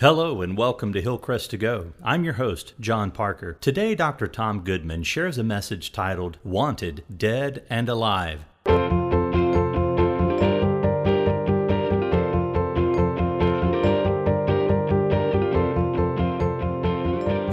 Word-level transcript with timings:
Hello 0.00 0.42
and 0.42 0.56
welcome 0.56 0.92
to 0.92 1.00
Hillcrest 1.00 1.50
to 1.50 1.56
Go. 1.56 1.92
I'm 2.04 2.22
your 2.22 2.34
host, 2.34 2.74
John 2.78 3.10
Parker. 3.10 3.54
Today, 3.60 3.96
Dr. 3.96 4.28
Tom 4.28 4.60
Goodman 4.60 5.02
shares 5.02 5.38
a 5.38 5.42
message 5.42 5.90
titled 5.90 6.38
Wanted, 6.44 7.02
Dead, 7.16 7.64
and 7.68 7.88
Alive. 7.88 8.44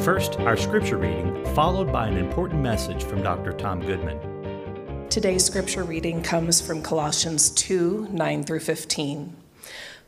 First, 0.04 0.40
our 0.42 0.56
scripture 0.56 0.98
reading, 0.98 1.44
followed 1.56 1.92
by 1.92 2.08
an 2.08 2.18
important 2.18 2.62
message 2.62 3.04
from 3.06 3.24
Dr. 3.24 3.54
Tom 3.54 3.82
Goodman. 3.82 5.08
Today's 5.10 5.44
scripture 5.44 5.84
reading 5.84 6.22
comes 6.22 6.62
from 6.62 6.84
Colossians 6.84 7.50
2 7.50 8.10
9 8.12 8.44
through 8.44 8.60
15. 8.60 9.45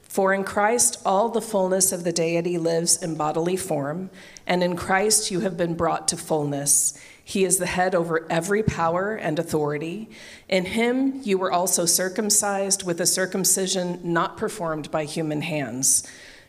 For 0.07 0.33
in 0.33 0.43
Christ 0.43 0.99
all 1.05 1.29
the 1.29 1.41
fullness 1.41 1.91
of 1.91 2.03
the 2.03 2.11
deity 2.11 2.57
lives 2.57 3.01
in 3.01 3.15
bodily 3.15 3.57
form, 3.57 4.09
and 4.45 4.63
in 4.63 4.75
Christ 4.75 5.31
you 5.31 5.41
have 5.41 5.57
been 5.57 5.75
brought 5.75 6.07
to 6.07 6.17
fullness. 6.17 6.97
He 7.23 7.43
is 7.43 7.57
the 7.57 7.65
head 7.65 7.93
over 7.93 8.25
every 8.29 8.63
power 8.63 9.15
and 9.15 9.37
authority. 9.37 10.09
In 10.47 10.65
him 10.65 11.19
you 11.23 11.37
were 11.37 11.51
also 11.51 11.85
circumcised 11.85 12.83
with 12.83 13.01
a 13.01 13.05
circumcision 13.05 13.99
not 14.01 14.37
performed 14.37 14.89
by 14.91 15.03
human 15.03 15.41
hands 15.41 16.07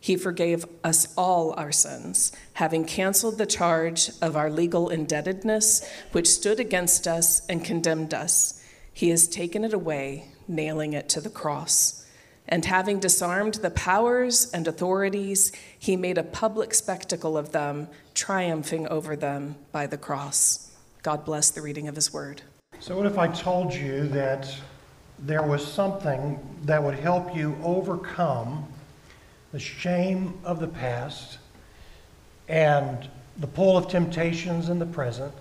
He 0.00 0.16
forgave 0.16 0.64
us 0.82 1.12
all 1.16 1.52
our 1.58 1.70
sins, 1.70 2.32
having 2.54 2.86
canceled 2.86 3.36
the 3.36 3.46
charge 3.46 4.10
of 4.22 4.34
our 4.34 4.50
legal 4.50 4.88
indebtedness, 4.88 5.86
which 6.12 6.26
stood 6.26 6.58
against 6.58 7.06
us 7.06 7.46
and 7.48 7.62
condemned 7.62 8.14
us. 8.14 8.64
He 8.92 9.10
has 9.10 9.28
taken 9.28 9.62
it 9.62 9.74
away, 9.74 10.32
nailing 10.48 10.94
it 10.94 11.08
to 11.10 11.20
the 11.20 11.28
cross. 11.28 12.06
And 12.48 12.64
having 12.64 12.98
disarmed 12.98 13.54
the 13.54 13.70
powers 13.70 14.50
and 14.52 14.66
authorities, 14.66 15.52
he 15.78 15.96
made 15.96 16.18
a 16.18 16.24
public 16.24 16.74
spectacle 16.74 17.36
of 17.36 17.52
them, 17.52 17.88
triumphing 18.14 18.88
over 18.88 19.14
them 19.14 19.56
by 19.70 19.86
the 19.86 19.98
cross. 19.98 20.72
God 21.02 21.24
bless 21.24 21.50
the 21.50 21.62
reading 21.62 21.88
of 21.88 21.94
his 21.94 22.12
word. 22.12 22.42
So, 22.80 22.96
what 22.96 23.06
if 23.06 23.18
I 23.18 23.28
told 23.28 23.72
you 23.72 24.08
that 24.08 24.52
there 25.18 25.42
was 25.42 25.64
something 25.64 26.38
that 26.64 26.82
would 26.82 26.94
help 26.94 27.36
you 27.36 27.56
overcome? 27.62 28.66
The 29.52 29.58
shame 29.58 30.38
of 30.44 30.60
the 30.60 30.68
past, 30.68 31.38
and 32.48 33.08
the 33.38 33.46
pull 33.46 33.76
of 33.76 33.88
temptations 33.88 34.68
in 34.68 34.78
the 34.78 34.86
present, 34.86 35.32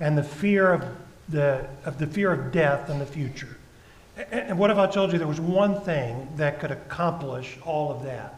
and 0.00 0.16
the 0.16 0.22
fear 0.22 0.72
of 0.72 0.84
the, 1.28 1.66
of 1.84 1.98
the 1.98 2.06
fear 2.06 2.32
of 2.32 2.52
death 2.52 2.90
in 2.90 2.98
the 2.98 3.06
future. 3.06 3.56
And 4.30 4.58
what 4.58 4.70
if 4.70 4.76
I 4.76 4.86
told 4.86 5.12
you 5.12 5.18
there 5.18 5.26
was 5.26 5.40
one 5.40 5.80
thing 5.80 6.28
that 6.36 6.60
could 6.60 6.70
accomplish 6.70 7.56
all 7.64 7.90
of 7.90 8.02
that? 8.02 8.34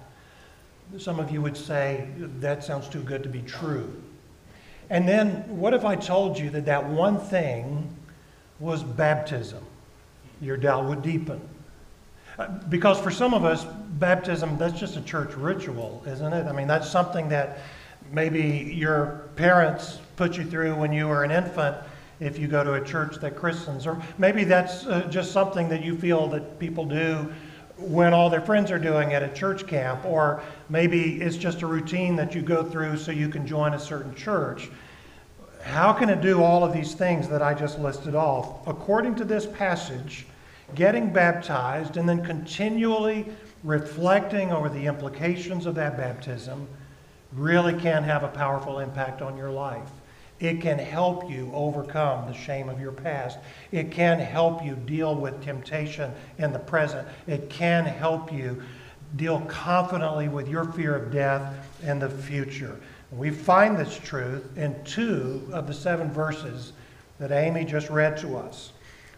Some 0.98 1.18
of 1.18 1.32
you 1.32 1.42
would 1.42 1.56
say, 1.56 2.08
that 2.16 2.62
sounds 2.62 2.88
too 2.88 3.02
good 3.02 3.22
to 3.24 3.28
be 3.28 3.42
true. 3.42 4.02
And 4.90 5.08
then 5.08 5.58
what 5.58 5.74
if 5.74 5.84
I 5.84 5.96
told 5.96 6.38
you 6.38 6.50
that 6.50 6.66
that 6.66 6.86
one 6.86 7.18
thing 7.18 7.92
was 8.60 8.84
baptism? 8.84 9.64
Your 10.40 10.56
doubt 10.56 10.84
would 10.84 11.02
deepen. 11.02 11.40
Because 12.68 12.98
for 13.00 13.10
some 13.10 13.32
of 13.32 13.44
us, 13.44 13.64
baptism, 13.64 14.58
that's 14.58 14.78
just 14.78 14.96
a 14.96 15.02
church 15.02 15.34
ritual, 15.34 16.02
isn't 16.06 16.32
it? 16.32 16.46
I 16.46 16.52
mean, 16.52 16.66
that's 16.66 16.90
something 16.90 17.28
that 17.28 17.60
maybe 18.10 18.72
your 18.74 19.28
parents 19.36 19.98
put 20.16 20.36
you 20.36 20.44
through 20.44 20.74
when 20.74 20.92
you 20.92 21.08
were 21.08 21.24
an 21.24 21.30
infant 21.30 21.76
if 22.20 22.38
you 22.38 22.48
go 22.48 22.64
to 22.64 22.74
a 22.74 22.84
church 22.84 23.16
that 23.16 23.36
christens. 23.36 23.86
Or 23.86 24.02
maybe 24.18 24.44
that's 24.44 24.86
uh, 24.86 25.06
just 25.10 25.32
something 25.32 25.68
that 25.68 25.84
you 25.84 25.96
feel 25.96 26.28
that 26.28 26.58
people 26.58 26.84
do 26.84 27.32
when 27.76 28.14
all 28.14 28.30
their 28.30 28.40
friends 28.40 28.70
are 28.70 28.78
doing 28.78 29.14
at 29.14 29.22
a 29.22 29.28
church 29.28 29.66
camp. 29.66 30.04
Or 30.04 30.42
maybe 30.68 31.20
it's 31.20 31.36
just 31.36 31.62
a 31.62 31.66
routine 31.66 32.16
that 32.16 32.34
you 32.34 32.42
go 32.42 32.64
through 32.64 32.96
so 32.96 33.12
you 33.12 33.28
can 33.28 33.46
join 33.46 33.74
a 33.74 33.78
certain 33.78 34.14
church. 34.14 34.70
How 35.62 35.92
can 35.92 36.08
it 36.10 36.20
do 36.20 36.42
all 36.42 36.62
of 36.62 36.72
these 36.72 36.94
things 36.94 37.28
that 37.28 37.42
I 37.42 37.54
just 37.54 37.78
listed 37.78 38.14
off? 38.14 38.66
According 38.66 39.14
to 39.16 39.24
this 39.24 39.46
passage, 39.46 40.26
getting 40.74 41.12
baptized 41.12 41.96
and 41.96 42.08
then 42.08 42.24
continually 42.24 43.26
reflecting 43.62 44.52
over 44.52 44.68
the 44.68 44.86
implications 44.86 45.66
of 45.66 45.74
that 45.74 45.96
baptism 45.96 46.68
really 47.32 47.74
can 47.74 48.02
have 48.02 48.22
a 48.22 48.28
powerful 48.28 48.78
impact 48.78 49.22
on 49.22 49.36
your 49.36 49.50
life. 49.50 49.88
It 50.40 50.60
can 50.60 50.78
help 50.78 51.30
you 51.30 51.50
overcome 51.54 52.26
the 52.26 52.34
shame 52.34 52.68
of 52.68 52.80
your 52.80 52.92
past. 52.92 53.38
It 53.72 53.90
can 53.90 54.18
help 54.18 54.64
you 54.64 54.74
deal 54.74 55.14
with 55.14 55.42
temptation 55.42 56.12
in 56.38 56.52
the 56.52 56.58
present. 56.58 57.08
It 57.26 57.48
can 57.48 57.84
help 57.84 58.32
you 58.32 58.62
deal 59.16 59.40
confidently 59.42 60.28
with 60.28 60.48
your 60.48 60.64
fear 60.64 60.96
of 60.96 61.12
death 61.12 61.54
in 61.82 61.98
the 61.98 62.10
future. 62.10 62.78
We 63.10 63.30
find 63.30 63.78
this 63.78 63.96
truth 63.96 64.44
in 64.58 64.82
two 64.84 65.48
of 65.52 65.66
the 65.66 65.74
seven 65.74 66.10
verses 66.10 66.72
that 67.18 67.30
Amy 67.30 67.64
just 67.64 67.88
read 67.88 68.16
to 68.18 68.36
us. 68.36 68.73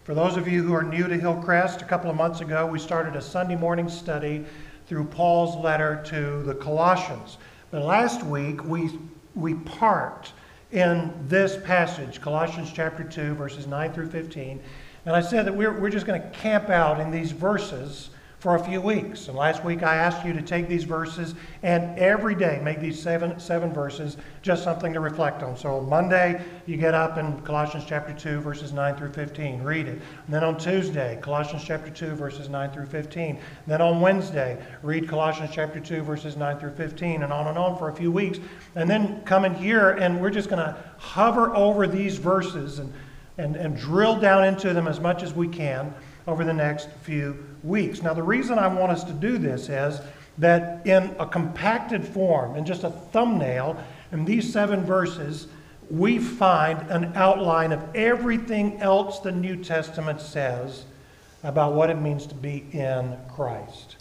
For 0.06 0.15
those 0.15 0.37
of 0.37 0.47
you 0.47 0.62
who 0.62 0.72
are 0.72 0.84
new 0.84 1.09
to 1.09 1.19
Hillcrest, 1.19 1.83
a 1.83 1.84
couple 1.84 2.09
of 2.09 2.15
months 2.15 2.41
ago 2.41 2.65
we 2.65 2.78
started 2.78 3.17
a 3.17 3.21
Sunday 3.21 3.56
morning 3.56 3.89
study 3.89 4.44
through 4.87 5.06
Paul's 5.06 5.56
letter 5.56 6.00
to 6.06 6.44
the 6.44 6.55
Colossians. 6.55 7.39
But 7.72 7.83
last 7.83 8.22
week 8.22 8.62
we, 8.62 9.00
we 9.34 9.55
parked 9.55 10.33
in 10.71 11.12
this 11.27 11.56
passage, 11.65 12.21
Colossians 12.21 12.71
chapter 12.72 13.03
2, 13.03 13.34
verses 13.34 13.67
9 13.67 13.93
through 13.93 14.09
15. 14.11 14.62
And 15.06 15.17
I 15.17 15.21
said 15.21 15.44
that 15.44 15.56
we're, 15.56 15.77
we're 15.77 15.91
just 15.91 16.06
going 16.06 16.23
to 16.23 16.28
camp 16.28 16.71
out 16.71 17.00
in 17.00 17.11
these 17.11 17.33
verses 17.33 18.11
for 18.47 18.55
a 18.55 18.62
few 18.62 18.81
weeks. 18.81 19.27
And 19.27 19.37
last 19.37 19.65
week 19.65 19.83
I 19.83 19.97
asked 19.97 20.25
you 20.25 20.33
to 20.33 20.41
take 20.41 20.69
these 20.69 20.84
verses 20.84 21.34
and 21.65 21.99
every 21.99 22.37
day 22.37 22.61
make 22.62 22.79
these 22.79 23.03
seven, 23.03 23.41
seven 23.41 23.73
verses 23.73 24.19
just 24.41 24.62
something 24.62 24.93
to 24.93 25.01
reflect 25.01 25.43
on. 25.43 25.57
So 25.57 25.81
Monday, 25.81 26.41
you 26.65 26.77
get 26.77 26.95
up 26.95 27.19
in 27.19 27.41
Colossians 27.41 27.85
chapter 27.89 28.12
2, 28.12 28.39
verses 28.39 28.73
9 28.73 28.95
through 28.95 29.15
15, 29.15 29.65
read 29.65 29.89
it. 29.89 30.01
And 30.27 30.33
then 30.33 30.45
on 30.45 30.56
Tuesday, 30.59 31.19
Colossians 31.21 31.65
chapter 31.65 31.91
2, 31.91 32.15
verses 32.15 32.49
9 32.49 32.71
through 32.71 32.87
15. 32.87 33.31
And 33.31 33.41
then 33.67 33.83
on 33.83 34.01
Wednesday, 34.01 34.65
read 34.81 35.09
Colossians 35.09 35.51
chapter 35.53 35.81
2, 35.81 36.03
verses 36.03 36.37
9 36.37 36.61
through 36.61 36.77
15, 36.77 37.25
and 37.25 37.33
on 37.33 37.49
and 37.49 37.59
on 37.59 37.77
for 37.77 37.89
a 37.89 37.97
few 37.97 38.12
weeks. 38.12 38.39
And 38.77 38.89
then 38.89 39.23
come 39.25 39.45
in 39.45 39.56
here 39.56 39.91
and 39.91 40.21
we're 40.21 40.31
just 40.31 40.49
going 40.49 40.65
to 40.65 40.77
hover 40.99 41.53
over 41.56 41.89
these 41.89 42.17
verses 42.17 42.79
and, 42.79 42.93
and, 43.39 43.56
and 43.56 43.77
drill 43.77 44.21
down 44.21 44.45
into 44.45 44.73
them 44.73 44.87
as 44.87 45.01
much 45.01 45.25
as 45.25 45.35
we 45.35 45.49
can 45.49 45.93
over 46.29 46.45
the 46.45 46.55
next 46.55 46.89
few 47.03 47.45
weeks. 47.66 48.03
Now, 48.03 48.15
the 48.15 48.22
reason 48.22 48.59
I 48.59 48.69
want 48.69 48.93
us 48.93 49.04
to 49.04 49.12
do 49.12 49.38
this 49.38 49.69
is 49.69 50.00
that 50.38 50.87
in 50.87 51.15
a 51.19 51.27
compacted 51.27 52.06
form, 52.06 52.56
in 52.56 52.65
just 52.65 52.84
a 52.84 52.91
thumbnail, 52.91 53.82
in 54.12 54.25
these 54.25 54.53
seven 54.53 54.84
verses, 54.84 55.49
we 55.91 56.19
find 56.19 56.91
an 56.91 57.12
outline 57.15 57.72
of 57.72 57.82
everything 57.94 58.81
else 58.81 59.21
the 59.21 59.32
New 59.32 59.56
Testament 59.56 60.21
says 60.21 60.84
about 61.43 61.75
what 61.75 61.91
it 61.91 61.94
means 61.94 62.26
to 62.26 62.34
be 62.34 62.66
in 62.72 63.16
Christ. 63.34 63.97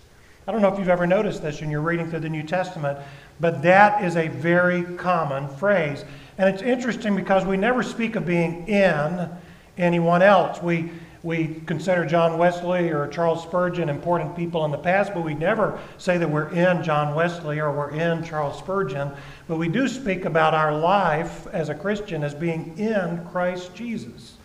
I 0.47 0.51
don't 0.51 0.61
know 0.61 0.71
if 0.71 0.77
you've 0.77 0.89
ever 0.89 1.07
noticed 1.07 1.41
this 1.41 1.61
when 1.61 1.71
you're 1.71 1.81
reading 1.81 2.09
through 2.09 2.19
the 2.19 2.29
New 2.29 2.43
Testament, 2.43 2.99
but 3.39 3.61
that 3.63 4.03
is 4.03 4.15
a 4.15 4.27
very 4.27 4.83
common 4.95 5.47
phrase. 5.47 6.05
And 6.37 6.53
it's 6.53 6.61
interesting 6.61 7.15
because 7.15 7.45
we 7.45 7.57
never 7.57 7.81
speak 7.81 8.15
of 8.15 8.25
being 8.25 8.67
in 8.67 9.29
anyone 9.77 10.21
else. 10.21 10.61
We 10.61 10.91
we 11.25 11.59
consider 11.65 12.05
John 12.05 12.37
Wesley 12.37 12.91
or 12.91 13.07
Charles 13.07 13.41
Spurgeon 13.41 13.89
important 13.89 14.35
people 14.35 14.63
in 14.63 14.69
the 14.69 14.77
past, 14.77 15.11
but 15.11 15.23
we 15.23 15.33
never 15.33 15.79
say 15.97 16.19
that 16.19 16.29
we're 16.29 16.49
in 16.49 16.83
John 16.83 17.15
Wesley 17.15 17.59
or 17.59 17.71
we're 17.71 17.89
in 17.89 18.23
Charles 18.23 18.59
Spurgeon. 18.59 19.09
But 19.47 19.57
we 19.57 19.67
do 19.67 19.87
speak 19.87 20.25
about 20.25 20.53
our 20.53 20.77
life 20.77 21.47
as 21.47 21.69
a 21.69 21.73
Christian 21.73 22.23
as 22.23 22.35
being 22.35 22.77
in 22.77 23.25
Christ 23.31 23.73
Jesus. 23.73 24.37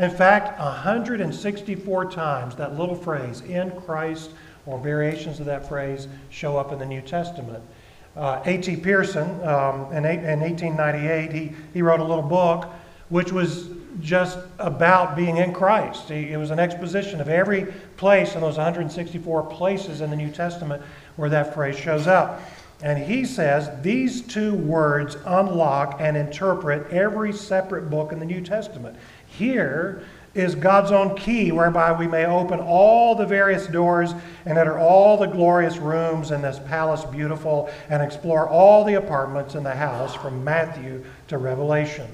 In 0.00 0.10
fact, 0.10 0.58
164 0.58 2.10
times 2.10 2.56
that 2.56 2.76
little 2.76 2.96
phrase, 2.96 3.42
in 3.42 3.70
Christ, 3.82 4.30
or 4.66 4.80
variations 4.80 5.38
of 5.38 5.46
that 5.46 5.68
phrase, 5.68 6.08
show 6.30 6.56
up 6.56 6.72
in 6.72 6.80
the 6.80 6.86
New 6.86 7.00
Testament. 7.00 7.62
Uh, 8.16 8.42
A.T. 8.44 8.78
Pierson, 8.78 9.30
um, 9.46 9.92
in, 9.92 10.04
in 10.04 10.40
1898, 10.40 11.32
he, 11.32 11.52
he 11.72 11.80
wrote 11.80 12.00
a 12.00 12.04
little 12.04 12.22
book 12.22 12.68
which 13.08 13.32
was 13.32 13.68
just 14.00 14.38
about 14.58 15.16
being 15.16 15.36
in 15.36 15.52
Christ. 15.52 16.10
It 16.10 16.36
was 16.36 16.50
an 16.50 16.58
exposition 16.58 17.20
of 17.20 17.28
every 17.28 17.66
place 17.96 18.34
in 18.34 18.40
those 18.40 18.56
164 18.56 19.42
places 19.44 20.00
in 20.00 20.10
the 20.10 20.16
New 20.16 20.30
Testament 20.30 20.82
where 21.16 21.30
that 21.30 21.54
phrase 21.54 21.76
shows 21.76 22.06
up. 22.06 22.40
And 22.82 23.02
he 23.02 23.24
says 23.24 23.70
these 23.82 24.22
two 24.22 24.54
words 24.54 25.16
unlock 25.24 25.96
and 26.00 26.16
interpret 26.16 26.90
every 26.90 27.32
separate 27.32 27.88
book 27.88 28.12
in 28.12 28.18
the 28.18 28.26
New 28.26 28.40
Testament. 28.40 28.96
Here, 29.26 30.02
is 30.34 30.56
God's 30.56 30.90
own 30.90 31.16
key 31.16 31.52
whereby 31.52 31.92
we 31.92 32.06
may 32.06 32.26
open 32.26 32.58
all 32.58 33.14
the 33.14 33.26
various 33.26 33.66
doors 33.68 34.14
and 34.44 34.58
enter 34.58 34.78
all 34.78 35.16
the 35.16 35.26
glorious 35.26 35.78
rooms 35.78 36.32
in 36.32 36.42
this 36.42 36.58
palace 36.66 37.04
beautiful 37.04 37.70
and 37.88 38.02
explore 38.02 38.48
all 38.48 38.84
the 38.84 38.94
apartments 38.94 39.54
in 39.54 39.62
the 39.62 39.74
house 39.74 40.14
from 40.14 40.42
Matthew 40.42 41.04
to 41.28 41.38
Revelation. 41.38 42.08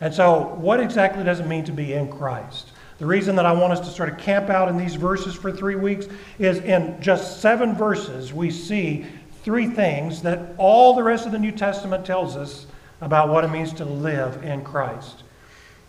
And 0.00 0.14
so, 0.14 0.54
what 0.56 0.80
exactly 0.80 1.24
does 1.24 1.40
it 1.40 1.46
mean 1.46 1.64
to 1.64 1.72
be 1.72 1.92
in 1.92 2.10
Christ? 2.10 2.72
The 2.98 3.06
reason 3.06 3.36
that 3.36 3.46
I 3.46 3.52
want 3.52 3.72
us 3.72 3.80
to 3.80 3.86
sort 3.86 4.08
of 4.08 4.18
camp 4.18 4.50
out 4.50 4.68
in 4.68 4.76
these 4.76 4.94
verses 4.94 5.34
for 5.34 5.50
three 5.52 5.74
weeks 5.74 6.06
is 6.38 6.58
in 6.58 7.00
just 7.00 7.40
seven 7.40 7.74
verses, 7.74 8.32
we 8.32 8.50
see 8.50 9.06
three 9.42 9.66
things 9.66 10.22
that 10.22 10.54
all 10.58 10.94
the 10.94 11.02
rest 11.02 11.26
of 11.26 11.32
the 11.32 11.38
New 11.38 11.52
Testament 11.52 12.04
tells 12.04 12.36
us 12.36 12.66
about 13.00 13.30
what 13.30 13.44
it 13.44 13.48
means 13.48 13.72
to 13.74 13.84
live 13.84 14.42
in 14.44 14.62
Christ. 14.62 15.22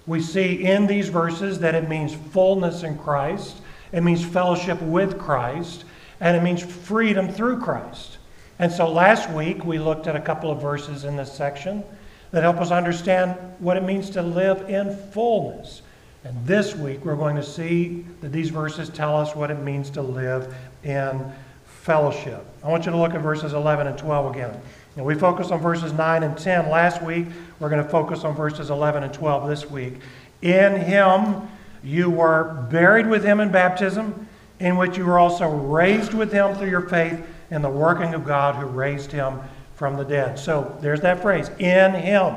We 0.07 0.21
see 0.21 0.65
in 0.65 0.87
these 0.87 1.09
verses 1.09 1.59
that 1.59 1.75
it 1.75 1.89
means 1.89 2.13
fullness 2.13 2.83
in 2.83 2.97
Christ, 2.97 3.57
it 3.91 4.01
means 4.01 4.23
fellowship 4.23 4.81
with 4.81 5.19
Christ, 5.19 5.83
and 6.21 6.35
it 6.35 6.43
means 6.43 6.63
freedom 6.63 7.29
through 7.29 7.59
Christ. 7.59 8.17
And 8.57 8.71
so 8.71 8.89
last 8.89 9.29
week 9.31 9.65
we 9.65 9.79
looked 9.79 10.07
at 10.07 10.15
a 10.15 10.21
couple 10.21 10.49
of 10.49 10.61
verses 10.61 11.03
in 11.03 11.17
this 11.17 11.31
section 11.31 11.83
that 12.31 12.43
help 12.43 12.57
us 12.57 12.71
understand 12.71 13.37
what 13.59 13.77
it 13.77 13.83
means 13.83 14.09
to 14.11 14.21
live 14.21 14.69
in 14.69 14.95
fullness. 15.11 15.81
And 16.23 16.45
this 16.45 16.75
week 16.75 17.03
we're 17.03 17.15
going 17.15 17.35
to 17.35 17.43
see 17.43 18.05
that 18.21 18.31
these 18.31 18.49
verses 18.49 18.89
tell 18.89 19.17
us 19.17 19.35
what 19.35 19.51
it 19.51 19.59
means 19.59 19.89
to 19.91 20.01
live 20.01 20.55
in 20.83 21.31
fellowship. 21.65 22.45
I 22.63 22.69
want 22.69 22.85
you 22.85 22.91
to 22.91 22.97
look 22.97 23.13
at 23.13 23.21
verses 23.21 23.53
11 23.53 23.87
and 23.87 23.97
12 23.97 24.35
again. 24.35 24.61
And 24.95 25.05
we 25.05 25.15
focused 25.15 25.51
on 25.51 25.59
verses 25.59 25.93
9 25.93 26.23
and 26.23 26.37
10 26.37 26.69
last 26.69 27.01
week. 27.01 27.25
We're 27.59 27.69
going 27.69 27.83
to 27.83 27.89
focus 27.89 28.23
on 28.23 28.35
verses 28.35 28.69
11 28.69 29.03
and 29.03 29.13
12 29.13 29.49
this 29.49 29.69
week. 29.69 29.95
In 30.41 30.75
him 30.75 31.47
you 31.83 32.09
were 32.09 32.67
buried 32.69 33.07
with 33.07 33.23
him 33.23 33.39
in 33.39 33.51
baptism, 33.51 34.27
in 34.59 34.77
which 34.77 34.97
you 34.97 35.05
were 35.05 35.17
also 35.17 35.49
raised 35.49 36.13
with 36.13 36.31
him 36.31 36.53
through 36.55 36.69
your 36.69 36.87
faith 36.87 37.25
in 37.49 37.61
the 37.61 37.69
working 37.69 38.13
of 38.13 38.25
God 38.25 38.55
who 38.55 38.67
raised 38.67 39.11
him 39.11 39.39
from 39.81 39.97
the 39.97 40.05
dead. 40.05 40.37
So 40.37 40.77
there's 40.79 41.01
that 41.01 41.23
phrase, 41.23 41.49
in 41.57 41.95
him. 41.95 42.35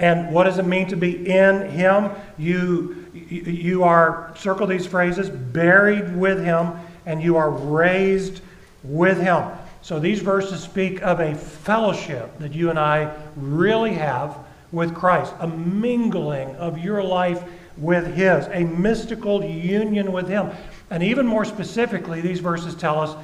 And 0.00 0.34
what 0.34 0.42
does 0.42 0.58
it 0.58 0.66
mean 0.66 0.88
to 0.88 0.96
be 0.96 1.30
in 1.30 1.70
him? 1.70 2.10
You, 2.36 3.06
you 3.14 3.84
are, 3.84 4.34
circle 4.36 4.66
these 4.66 4.84
phrases, 4.84 5.30
buried 5.30 6.16
with 6.16 6.42
him, 6.42 6.72
and 7.06 7.22
you 7.22 7.36
are 7.36 7.48
raised 7.48 8.40
with 8.82 9.20
him. 9.20 9.44
So 9.82 10.00
these 10.00 10.18
verses 10.18 10.60
speak 10.60 11.00
of 11.00 11.20
a 11.20 11.32
fellowship 11.32 12.36
that 12.40 12.52
you 12.52 12.70
and 12.70 12.78
I 12.78 13.16
really 13.36 13.92
have 13.92 14.36
with 14.72 14.96
Christ, 14.96 15.32
a 15.38 15.46
mingling 15.46 16.56
of 16.56 16.76
your 16.76 17.04
life 17.04 17.44
with 17.76 18.16
His, 18.16 18.46
a 18.48 18.64
mystical 18.64 19.44
union 19.44 20.10
with 20.10 20.26
Him. 20.26 20.50
And 20.90 21.04
even 21.04 21.24
more 21.24 21.44
specifically, 21.44 22.20
these 22.20 22.40
verses 22.40 22.74
tell 22.74 23.00
us 23.00 23.16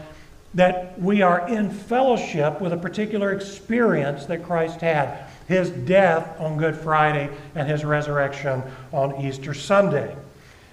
that 0.54 1.00
we 1.00 1.22
are 1.22 1.48
in 1.48 1.70
fellowship 1.70 2.60
with 2.60 2.72
a 2.72 2.76
particular 2.76 3.32
experience 3.32 4.26
that 4.26 4.44
Christ 4.44 4.80
had 4.80 5.26
his 5.48 5.70
death 5.70 6.40
on 6.40 6.56
Good 6.56 6.76
Friday 6.76 7.30
and 7.54 7.68
his 7.68 7.84
resurrection 7.84 8.62
on 8.92 9.20
Easter 9.20 9.52
Sunday. 9.52 10.16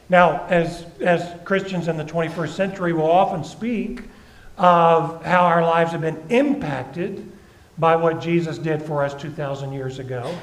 Now, 0.09 0.45
as, 0.47 0.85
as 0.99 1.39
Christians 1.45 1.87
in 1.87 1.97
the 1.97 2.05
21st 2.05 2.49
century 2.49 2.93
will 2.93 3.09
often 3.09 3.43
speak 3.43 4.03
of 4.57 5.23
how 5.25 5.45
our 5.45 5.61
lives 5.61 5.91
have 5.93 6.01
been 6.01 6.21
impacted 6.29 7.31
by 7.77 7.95
what 7.95 8.21
Jesus 8.21 8.57
did 8.57 8.81
for 8.81 9.03
us 9.03 9.13
2,000 9.19 9.73
years 9.73 9.99
ago. 9.99 10.35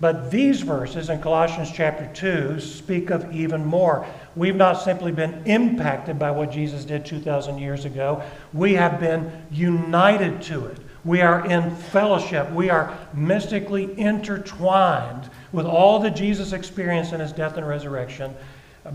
But 0.00 0.30
these 0.30 0.60
verses 0.60 1.10
in 1.10 1.20
Colossians 1.20 1.72
chapter 1.72 2.08
2 2.14 2.60
speak 2.60 3.10
of 3.10 3.34
even 3.34 3.64
more. 3.64 4.06
We've 4.36 4.54
not 4.54 4.74
simply 4.74 5.10
been 5.10 5.42
impacted 5.44 6.18
by 6.18 6.30
what 6.30 6.52
Jesus 6.52 6.84
did 6.84 7.04
2,000 7.04 7.58
years 7.58 7.84
ago, 7.84 8.22
we 8.52 8.74
have 8.74 9.00
been 9.00 9.30
united 9.50 10.40
to 10.42 10.66
it. 10.66 10.78
We 11.04 11.20
are 11.22 11.46
in 11.46 11.74
fellowship. 11.74 12.50
We 12.52 12.70
are 12.70 12.96
mystically 13.14 13.98
intertwined 13.98 15.30
with 15.52 15.66
all 15.66 15.98
that 16.00 16.14
Jesus 16.14 16.52
experienced 16.52 17.12
in 17.12 17.20
his 17.20 17.32
death 17.32 17.56
and 17.56 17.66
resurrection 17.66 18.34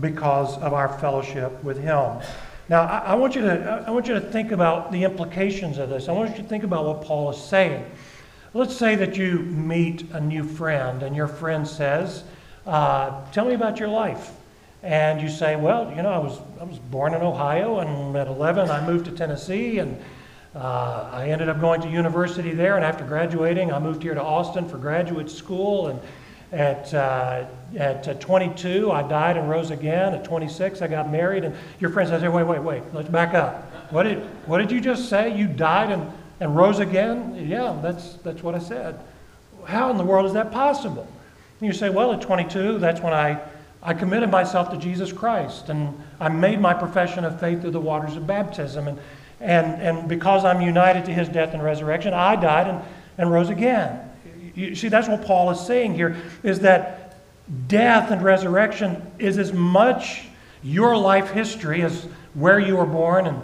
because 0.00 0.56
of 0.58 0.72
our 0.72 0.98
fellowship 0.98 1.62
with 1.64 1.78
him. 1.78 2.20
Now, 2.68 2.82
I, 2.82 2.98
I, 2.98 3.14
want 3.14 3.34
you 3.34 3.42
to, 3.42 3.84
I 3.86 3.90
want 3.90 4.08
you 4.08 4.14
to 4.14 4.20
think 4.20 4.52
about 4.52 4.90
the 4.90 5.04
implications 5.04 5.76
of 5.78 5.90
this. 5.90 6.08
I 6.08 6.12
want 6.12 6.30
you 6.30 6.42
to 6.42 6.48
think 6.48 6.64
about 6.64 6.86
what 6.86 7.02
Paul 7.02 7.30
is 7.30 7.36
saying. 7.36 7.84
Let's 8.56 8.76
say 8.76 8.94
that 8.94 9.16
you 9.16 9.40
meet 9.40 10.12
a 10.12 10.20
new 10.20 10.44
friend, 10.44 11.02
and 11.02 11.16
your 11.16 11.26
friend 11.26 11.66
says, 11.66 12.22
uh, 12.64 13.28
Tell 13.32 13.46
me 13.46 13.54
about 13.54 13.80
your 13.80 13.88
life. 13.88 14.30
And 14.84 15.20
you 15.20 15.28
say, 15.28 15.56
Well, 15.56 15.90
you 15.90 16.02
know, 16.02 16.12
I 16.12 16.18
was, 16.18 16.38
I 16.60 16.62
was 16.64 16.78
born 16.78 17.14
in 17.14 17.22
Ohio, 17.22 17.80
and 17.80 18.16
at 18.16 18.28
11 18.28 18.70
I 18.70 18.86
moved 18.86 19.06
to 19.06 19.10
Tennessee, 19.10 19.80
and 19.80 20.00
uh, 20.54 21.10
I 21.12 21.30
ended 21.30 21.48
up 21.48 21.60
going 21.60 21.80
to 21.80 21.88
university 21.88 22.52
there. 22.52 22.76
And 22.76 22.84
after 22.84 23.04
graduating, 23.04 23.72
I 23.72 23.80
moved 23.80 24.04
here 24.04 24.14
to 24.14 24.22
Austin 24.22 24.68
for 24.68 24.78
graduate 24.78 25.28
school. 25.28 25.88
And 25.88 26.00
at, 26.52 26.94
uh, 26.94 27.46
at 27.76 28.20
22, 28.20 28.92
I 28.92 29.02
died 29.02 29.36
and 29.36 29.50
rose 29.50 29.72
again. 29.72 30.14
At 30.14 30.22
26, 30.22 30.80
I 30.80 30.86
got 30.86 31.10
married. 31.10 31.42
And 31.42 31.56
your 31.80 31.90
friend 31.90 32.08
says, 32.08 32.22
hey, 32.22 32.28
wait, 32.28 32.46
wait, 32.46 32.62
wait, 32.62 32.84
let's 32.92 33.08
back 33.08 33.34
up. 33.34 33.68
What 33.90 34.04
did, 34.04 34.18
what 34.46 34.58
did 34.58 34.70
you 34.70 34.80
just 34.80 35.08
say? 35.08 35.36
You 35.36 35.48
died 35.48 35.90
and, 35.90 36.08
and 36.40 36.56
rose 36.56 36.78
again? 36.78 37.46
Yeah, 37.48 37.78
that's, 37.82 38.14
that's 38.14 38.42
what 38.42 38.54
I 38.54 38.58
said. 38.58 38.98
How 39.66 39.90
in 39.90 39.96
the 39.96 40.04
world 40.04 40.26
is 40.26 40.32
that 40.32 40.52
possible? 40.52 41.06
And 41.60 41.66
you 41.66 41.72
say, 41.72 41.90
well, 41.90 42.12
at 42.12 42.20
22, 42.20 42.78
that's 42.78 43.00
when 43.00 43.12
I, 43.12 43.40
I 43.82 43.94
committed 43.94 44.30
myself 44.30 44.70
to 44.70 44.76
Jesus 44.76 45.12
Christ. 45.12 45.68
And 45.68 45.98
I 46.20 46.28
made 46.28 46.60
my 46.60 46.74
profession 46.74 47.24
of 47.24 47.38
faith 47.40 47.62
through 47.62 47.70
the 47.70 47.80
waters 47.80 48.16
of 48.16 48.26
baptism. 48.26 48.88
And, 48.88 48.98
and, 49.40 49.80
and 49.80 50.08
because 50.08 50.44
I'm 50.44 50.60
united 50.60 51.04
to 51.06 51.12
his 51.12 51.28
death 51.28 51.54
and 51.54 51.62
resurrection, 51.62 52.12
I 52.12 52.36
died 52.36 52.68
and, 52.68 52.82
and 53.18 53.30
rose 53.30 53.50
again. 53.50 54.10
You 54.54 54.74
see, 54.74 54.88
that's 54.88 55.08
what 55.08 55.24
Paul 55.24 55.50
is 55.50 55.60
saying 55.60 55.94
here, 55.94 56.16
is 56.42 56.60
that 56.60 57.16
death 57.66 58.10
and 58.10 58.22
resurrection 58.22 59.02
is 59.18 59.38
as 59.38 59.52
much 59.52 60.26
your 60.62 60.96
life 60.96 61.30
history 61.30 61.82
as 61.82 62.06
where 62.34 62.58
you 62.58 62.76
were 62.76 62.86
born 62.86 63.26
and 63.26 63.36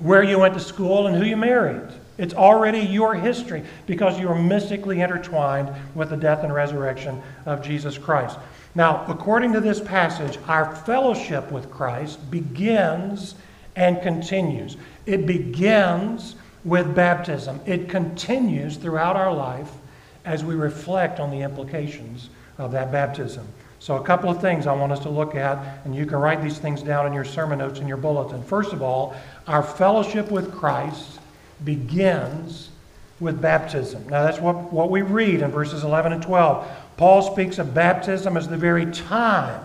where 0.00 0.22
you 0.22 0.38
went 0.38 0.54
to 0.54 0.60
school 0.60 1.06
and 1.06 1.16
who 1.16 1.24
you 1.24 1.36
married. 1.36 1.88
It's 2.18 2.34
already 2.34 2.80
your 2.80 3.14
history 3.14 3.64
because 3.86 4.20
you 4.20 4.28
are 4.28 4.40
mystically 4.40 5.00
intertwined 5.00 5.70
with 5.94 6.10
the 6.10 6.16
death 6.16 6.44
and 6.44 6.52
resurrection 6.52 7.22
of 7.46 7.62
Jesus 7.62 7.96
Christ. 7.96 8.38
Now, 8.74 9.04
according 9.08 9.52
to 9.52 9.60
this 9.60 9.80
passage, 9.80 10.38
our 10.46 10.74
fellowship 10.74 11.50
with 11.50 11.70
Christ 11.70 12.30
begins 12.30 13.34
and 13.76 14.02
continues. 14.02 14.76
It 15.06 15.26
begins 15.26 16.36
with 16.64 16.94
baptism, 16.94 17.60
it 17.66 17.88
continues 17.88 18.76
throughout 18.76 19.16
our 19.16 19.32
life 19.34 19.70
as 20.24 20.44
we 20.44 20.54
reflect 20.54 21.18
on 21.18 21.30
the 21.30 21.40
implications 21.40 22.30
of 22.58 22.70
that 22.70 22.92
baptism. 22.92 23.44
So, 23.80 23.96
a 23.96 24.04
couple 24.04 24.30
of 24.30 24.40
things 24.40 24.68
I 24.68 24.72
want 24.72 24.92
us 24.92 25.00
to 25.00 25.08
look 25.08 25.34
at, 25.34 25.84
and 25.84 25.92
you 25.92 26.06
can 26.06 26.18
write 26.18 26.40
these 26.40 26.58
things 26.58 26.80
down 26.82 27.04
in 27.04 27.12
your 27.12 27.24
sermon 27.24 27.58
notes 27.58 27.80
in 27.80 27.88
your 27.88 27.96
bulletin. 27.96 28.40
First 28.44 28.72
of 28.72 28.80
all, 28.80 29.16
our 29.48 29.62
fellowship 29.62 30.30
with 30.30 30.54
Christ 30.54 31.18
begins 31.64 32.70
with 33.20 33.40
baptism. 33.40 34.08
Now, 34.08 34.24
that's 34.24 34.40
what, 34.40 34.72
what 34.72 34.90
we 34.90 35.02
read 35.02 35.42
in 35.42 35.50
verses 35.50 35.84
11 35.84 36.12
and 36.12 36.22
12. 36.22 36.68
Paul 36.96 37.22
speaks 37.22 37.58
of 37.58 37.72
baptism 37.72 38.36
as 38.36 38.48
the 38.48 38.56
very 38.56 38.86
time 38.86 39.62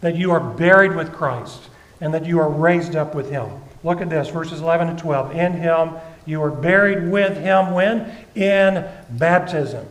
that 0.00 0.16
you 0.16 0.30
are 0.32 0.40
buried 0.40 0.94
with 0.94 1.12
Christ 1.12 1.62
and 2.00 2.12
that 2.12 2.26
you 2.26 2.38
are 2.38 2.48
raised 2.48 2.94
up 2.94 3.14
with 3.14 3.30
him. 3.30 3.48
Look 3.82 4.00
at 4.00 4.10
this, 4.10 4.28
verses 4.28 4.60
11 4.60 4.88
and 4.88 4.98
12. 4.98 5.34
In 5.34 5.52
him 5.52 5.92
you 6.26 6.40
were 6.40 6.50
buried 6.50 7.10
with 7.10 7.38
him 7.38 7.72
when? 7.72 8.12
In 8.34 8.86
baptism. 9.10 9.86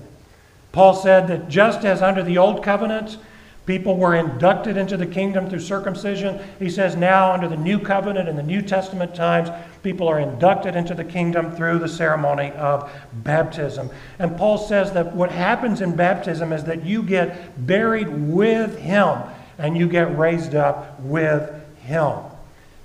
Paul 0.71 0.95
said 0.95 1.27
that 1.27 1.49
just 1.49 1.85
as 1.85 2.01
under 2.01 2.23
the 2.23 2.37
old 2.37 2.63
covenant, 2.63 3.17
people 3.65 3.97
were 3.97 4.15
inducted 4.15 4.77
into 4.77 4.97
the 4.97 5.05
kingdom 5.05 5.49
through 5.49 5.59
circumcision, 5.59 6.39
he 6.59 6.69
says 6.69 6.95
now 6.95 7.31
under 7.31 7.47
the 7.47 7.57
new 7.57 7.79
covenant 7.79 8.27
in 8.27 8.35
the 8.35 8.43
New 8.43 8.61
Testament 8.61 9.15
times, 9.15 9.49
people 9.83 10.07
are 10.07 10.19
inducted 10.19 10.75
into 10.75 10.95
the 10.95 11.03
kingdom 11.03 11.51
through 11.55 11.77
the 11.77 11.87
ceremony 11.87 12.51
of 12.51 12.89
baptism. 13.13 13.89
And 14.17 14.37
Paul 14.37 14.57
says 14.57 14.93
that 14.93 15.13
what 15.13 15.31
happens 15.31 15.81
in 15.81 15.95
baptism 15.95 16.53
is 16.53 16.63
that 16.63 16.85
you 16.85 17.03
get 17.03 17.67
buried 17.67 18.07
with 18.07 18.79
him 18.79 19.19
and 19.57 19.77
you 19.77 19.87
get 19.87 20.17
raised 20.17 20.55
up 20.55 20.99
with 21.01 21.51
him. 21.81 22.15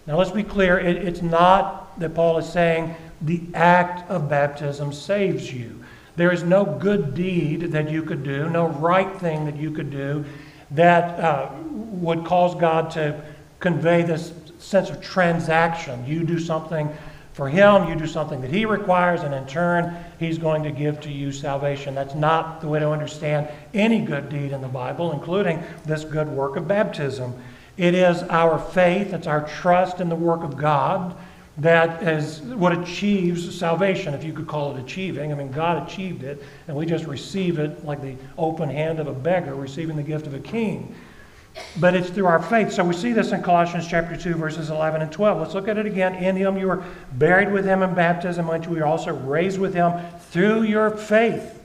Now 0.07 0.19
let's 0.19 0.33
be 0.33 0.43
clear, 0.43 0.79
it, 0.79 0.97
it's 0.97 1.23
not 1.23 1.99
that 2.01 2.15
Paul 2.15 2.39
is 2.39 2.49
saying 2.49 2.95
the 3.23 3.43
act 3.55 4.09
of 4.11 4.29
baptism 4.29 4.93
saves 4.93 5.53
you. 5.53 5.85
There 6.17 6.33
is 6.33 6.43
no 6.43 6.65
good 6.65 7.15
deed 7.15 7.73
that 7.73 7.91
you 7.91 8.03
could 8.03 8.25
do, 8.25 8.51
no 8.51 8.69
right 8.69 9.17
thing 9.19 9.45
that 9.45 9.57
you 9.57 9.71
could 9.71 9.91
do 9.91 10.25
that 10.73 11.21
uh, 11.21 11.51
would 11.63 12.25
cause 12.25 12.55
God 12.55 12.91
to 12.93 13.23
convey 13.61 14.03
this 14.03 14.33
sense 14.69 14.91
of 14.91 15.01
transaction. 15.01 16.05
You 16.07 16.25
do 16.25 16.39
something 16.39 16.89
for 17.33 17.49
him, 17.49 17.89
you 17.89 17.95
do 17.95 18.07
something 18.07 18.41
that 18.41 18.51
he 18.51 18.67
requires, 18.67 19.23
and 19.23 19.33
in 19.33 19.47
turn, 19.47 19.97
he's 20.19 20.39
going 20.39 20.63
to 20.65 20.73
give 20.73 21.01
to 21.03 21.11
you 21.11 21.31
salvation. 21.31 21.95
That's 21.95 22.15
not 22.15 22.61
the 22.61 22.69
way 22.69 22.81
to 22.81 22.91
understand 22.91 23.49
any 23.73 24.01
good 24.01 24.29
deed 24.29 24.53
in 24.53 24.61
the 24.61 24.69
Bible, 24.69 25.13
including 25.13 25.63
this 25.87 26.05
good 26.05 26.29
work 26.29 26.57
of 26.57 26.67
baptism. 26.67 27.33
It 27.77 27.95
is 27.95 28.25
our 28.25 28.59
faith, 28.59 29.13
it's 29.15 29.29
our 29.29 29.47
trust 29.47 30.01
in 30.01 30.09
the 30.09 30.17
work 30.17 30.43
of 30.43 30.57
God 30.57 31.17
that 31.59 32.05
is 32.05 32.41
what 32.41 32.73
achieves 32.73 33.59
salvation, 33.59 34.15
if 34.15 34.23
you 34.23 34.33
could 34.33 34.47
call 34.47 34.77
it 34.77 34.81
achieving. 34.81 35.33
I 35.33 35.35
mean, 35.35 35.51
God 35.51 35.89
achieved 35.89 36.23
it, 36.23 36.41
and 36.69 36.77
we 36.77 36.87
just 36.87 37.05
receive 37.07 37.59
it 37.59 37.85
like 37.85 38.01
the 38.01 38.15
open 38.37 38.71
hand 38.71 39.01
of 39.01 39.09
a 39.09 39.13
beggar 39.13 39.57
receiving 39.57 39.97
the 39.97 40.05
gift 40.05 40.29
of 40.29 40.35
a 40.35 40.39
king 40.39 40.95
but 41.79 41.95
it's 41.95 42.11
through 42.11 42.27
our 42.27 42.43
faith. 42.43 42.73
So 42.73 42.85
we 42.85 42.95
see 42.95 43.13
this 43.13 43.33
in 43.33 43.43
Colossians 43.43 43.87
chapter 43.87 44.17
2, 44.17 44.35
verses 44.35 44.71
11 44.71 45.03
and 45.03 45.13
12. 45.13 45.41
Let's 45.41 45.55
look 45.55 45.69
at 45.69 45.79
it 45.79 45.87
again. 45.87 46.15
In 46.15 46.37
him 46.37 46.57
you 46.59 46.69
were 46.69 46.85
buried 47.13 47.53
with 47.53 47.65
him 47.65 47.83
in 47.83 47.95
baptism, 47.95 48.47
which 48.49 48.67
we 48.67 48.81
are 48.81 48.87
also 48.87 49.13
raised 49.13 49.59
with 49.59 49.75
him 49.75 49.93
through 50.31 50.63
your 50.63 50.91
faith 50.91 51.63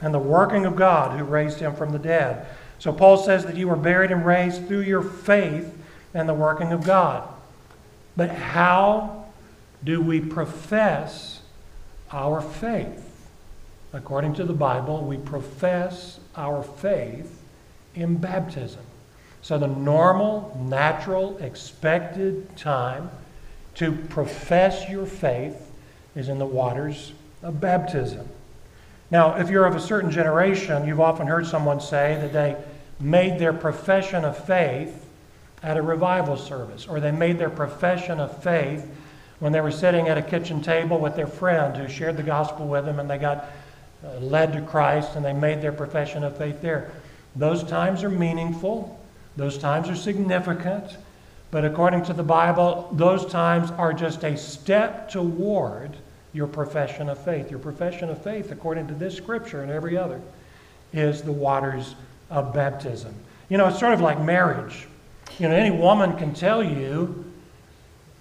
and 0.00 0.12
the 0.12 0.18
working 0.18 0.66
of 0.66 0.76
God 0.76 1.18
who 1.18 1.24
raised 1.24 1.60
him 1.60 1.74
from 1.74 1.92
the 1.92 1.98
dead. 1.98 2.46
So 2.78 2.92
Paul 2.92 3.16
says 3.16 3.44
that 3.46 3.56
you 3.56 3.68
were 3.68 3.76
buried 3.76 4.10
and 4.10 4.26
raised 4.26 4.66
through 4.68 4.82
your 4.82 5.02
faith 5.02 5.74
and 6.12 6.28
the 6.28 6.34
working 6.34 6.72
of 6.72 6.84
God. 6.84 7.28
But 8.16 8.30
how 8.30 9.26
do 9.82 10.00
we 10.00 10.20
profess 10.20 11.40
our 12.12 12.40
faith? 12.40 13.00
According 13.92 14.34
to 14.34 14.44
the 14.44 14.52
Bible, 14.52 15.04
we 15.04 15.16
profess 15.16 16.20
our 16.36 16.62
faith 16.62 17.40
in 17.94 18.16
baptism. 18.16 18.83
So, 19.44 19.58
the 19.58 19.66
normal, 19.66 20.58
natural, 20.58 21.36
expected 21.36 22.56
time 22.56 23.10
to 23.74 23.92
profess 23.92 24.88
your 24.88 25.04
faith 25.04 25.70
is 26.16 26.30
in 26.30 26.38
the 26.38 26.46
waters 26.46 27.12
of 27.42 27.60
baptism. 27.60 28.26
Now, 29.10 29.34
if 29.34 29.50
you're 29.50 29.66
of 29.66 29.76
a 29.76 29.80
certain 29.80 30.10
generation, 30.10 30.88
you've 30.88 30.98
often 30.98 31.26
heard 31.26 31.46
someone 31.46 31.82
say 31.82 32.16
that 32.22 32.32
they 32.32 32.56
made 32.98 33.38
their 33.38 33.52
profession 33.52 34.24
of 34.24 34.42
faith 34.46 35.04
at 35.62 35.76
a 35.76 35.82
revival 35.82 36.38
service, 36.38 36.86
or 36.88 36.98
they 36.98 37.12
made 37.12 37.38
their 37.38 37.50
profession 37.50 38.20
of 38.20 38.42
faith 38.42 38.90
when 39.40 39.52
they 39.52 39.60
were 39.60 39.70
sitting 39.70 40.08
at 40.08 40.16
a 40.16 40.22
kitchen 40.22 40.62
table 40.62 40.98
with 40.98 41.16
their 41.16 41.26
friend 41.26 41.76
who 41.76 41.86
shared 41.86 42.16
the 42.16 42.22
gospel 42.22 42.66
with 42.66 42.86
them 42.86 42.98
and 42.98 43.10
they 43.10 43.18
got 43.18 43.50
uh, 44.02 44.20
led 44.20 44.54
to 44.54 44.62
Christ 44.62 45.16
and 45.16 45.22
they 45.24 45.34
made 45.34 45.60
their 45.60 45.70
profession 45.70 46.24
of 46.24 46.34
faith 46.38 46.62
there. 46.62 46.92
Those 47.36 47.62
times 47.62 48.02
are 48.02 48.08
meaningful. 48.08 48.98
Those 49.36 49.58
times 49.58 49.88
are 49.88 49.96
significant, 49.96 50.96
but 51.50 51.64
according 51.64 52.04
to 52.04 52.12
the 52.12 52.22
Bible, 52.22 52.90
those 52.92 53.26
times 53.26 53.70
are 53.72 53.92
just 53.92 54.24
a 54.24 54.36
step 54.36 55.10
toward 55.10 55.96
your 56.32 56.46
profession 56.46 57.08
of 57.08 57.18
faith. 57.24 57.50
Your 57.50 57.60
profession 57.60 58.10
of 58.10 58.22
faith, 58.22 58.50
according 58.50 58.88
to 58.88 58.94
this 58.94 59.16
scripture 59.16 59.62
and 59.62 59.70
every 59.70 59.96
other, 59.96 60.20
is 60.92 61.22
the 61.22 61.32
waters 61.32 61.94
of 62.30 62.52
baptism. 62.52 63.14
You 63.48 63.58
know, 63.58 63.68
it's 63.68 63.78
sort 63.78 63.92
of 63.92 64.00
like 64.00 64.20
marriage. 64.20 64.86
You 65.38 65.48
know, 65.48 65.54
any 65.54 65.70
woman 65.70 66.16
can 66.16 66.34
tell 66.34 66.62
you 66.62 67.24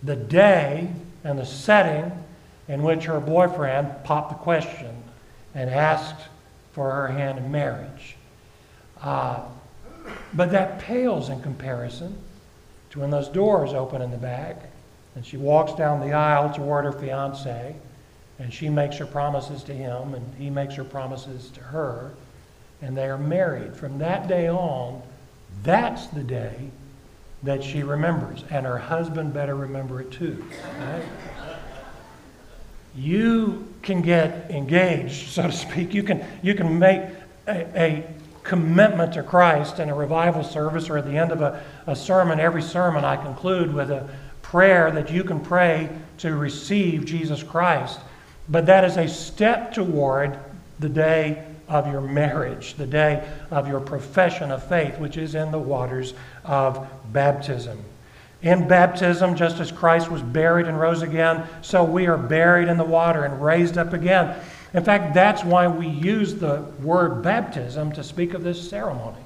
the 0.02 0.16
day 0.16 0.92
and 1.24 1.38
the 1.40 1.46
setting 1.46 2.12
in 2.68 2.84
which 2.84 3.06
her 3.06 3.20
boyfriend 3.20 4.04
popped 4.04 4.30
the 4.30 4.38
question 4.38 4.96
and 5.56 5.70
asked 5.70 6.28
for 6.74 6.90
her 6.92 7.08
hand 7.08 7.38
in 7.38 7.52
marriage. 7.52 8.16
Uh, 9.02 9.42
but 10.34 10.52
that 10.52 10.80
pales 10.80 11.30
in 11.30 11.42
comparison 11.42 12.18
to 12.92 13.00
when 13.00 13.10
those 13.10 13.30
doors 13.30 13.74
open 13.74 14.02
in 14.02 14.12
the 14.12 14.18
back 14.18 14.70
and 15.16 15.26
she 15.26 15.38
walks 15.38 15.74
down 15.74 16.00
the 16.00 16.14
aisle 16.14 16.54
toward 16.54 16.86
her 16.86 16.92
fiance 16.92 17.76
and 18.40 18.54
she 18.54 18.70
makes 18.70 18.98
her 18.98 19.06
promises 19.06 19.64
to 19.64 19.74
him 19.74 20.14
and 20.14 20.34
he 20.36 20.50
makes 20.50 20.76
her 20.76 20.84
promises 20.84 21.50
to 21.52 21.60
her 21.60 22.12
and 22.82 22.98
they 22.98 23.06
are 23.06 23.18
married. 23.18 23.76
From 23.76 23.98
that 24.00 24.28
day 24.28 24.50
on, 24.50 25.02
that's 25.64 26.08
the 26.08 26.24
day 26.24 26.70
that 27.44 27.64
she 27.64 27.84
remembers. 27.84 28.44
And 28.50 28.66
her 28.66 28.78
husband 28.78 29.34
better 29.34 29.56
remember 29.56 30.02
it 30.02 30.12
too. 30.12 30.44
Right? 30.80 31.04
You 32.96 33.74
can 33.82 34.02
get 34.02 34.52
engaged, 34.52 35.30
so 35.30 35.44
to 35.44 35.52
speak. 35.52 35.94
You 35.94 36.04
can, 36.04 36.26
you 36.42 36.56
can 36.56 36.78
make 36.78 37.02
a, 37.48 37.82
a 37.82 38.08
commitment 38.44 39.14
to 39.14 39.24
Christ 39.24 39.80
in 39.80 39.90
a 39.90 39.96
revival 39.96 40.44
service 40.44 40.90
or 40.90 40.98
at 40.98 41.06
the 41.06 41.18
end 41.18 41.32
of 41.32 41.42
a, 41.42 41.64
a 41.88 41.96
sermon, 41.96 42.40
every 42.40 42.62
sermon 42.62 43.06
I 43.06 43.16
conclude 43.16 43.74
with 43.74 43.90
a 43.90 44.10
prayer 44.42 44.92
that 44.92 45.12
you 45.12 45.24
can 45.24 45.40
pray 45.40 45.90
to 46.20 46.36
receive 46.36 47.06
Jesus 47.06 47.42
Christ. 47.42 48.00
But 48.50 48.66
that 48.66 48.84
is 48.84 48.98
a 48.98 49.08
step 49.08 49.74
toward 49.74 50.38
the 50.80 50.90
day 50.90 51.46
of 51.68 51.88
your 51.88 52.02
marriage, 52.02 52.76
the 52.76 52.86
day 52.86 53.28
of 53.50 53.68
your 53.68 53.80
profession 53.80 54.52
of 54.52 54.68
faith, 54.68 55.00
which 55.00 55.18
is 55.18 55.34
in 55.34 55.52
the 55.52 55.60
waters 55.60 56.14
of 56.44 56.88
baptism. 57.12 57.84
In 58.42 58.68
baptism, 58.68 59.38
just 59.38 59.62
as 59.62 59.72
Christ 59.72 60.12
was 60.12 60.22
buried 60.22 60.68
and 60.68 60.78
rose 60.78 61.02
again, 61.02 61.48
so 61.62 61.84
we 61.84 62.08
are 62.08 62.18
buried 62.18 62.68
in 62.68 62.78
the 62.78 62.84
water 62.84 63.24
and 63.24 63.42
raised 63.42 63.78
up 63.78 63.94
again. 63.94 64.38
In 64.74 64.84
fact, 64.84 65.14
that's 65.14 65.44
why 65.44 65.68
we 65.68 65.88
use 65.88 66.36
the 66.36 66.62
word 66.82 67.22
baptism 67.22 67.92
to 67.92 68.04
speak 68.04 68.34
of 68.34 68.44
this 68.44 68.70
ceremony. 68.70 69.22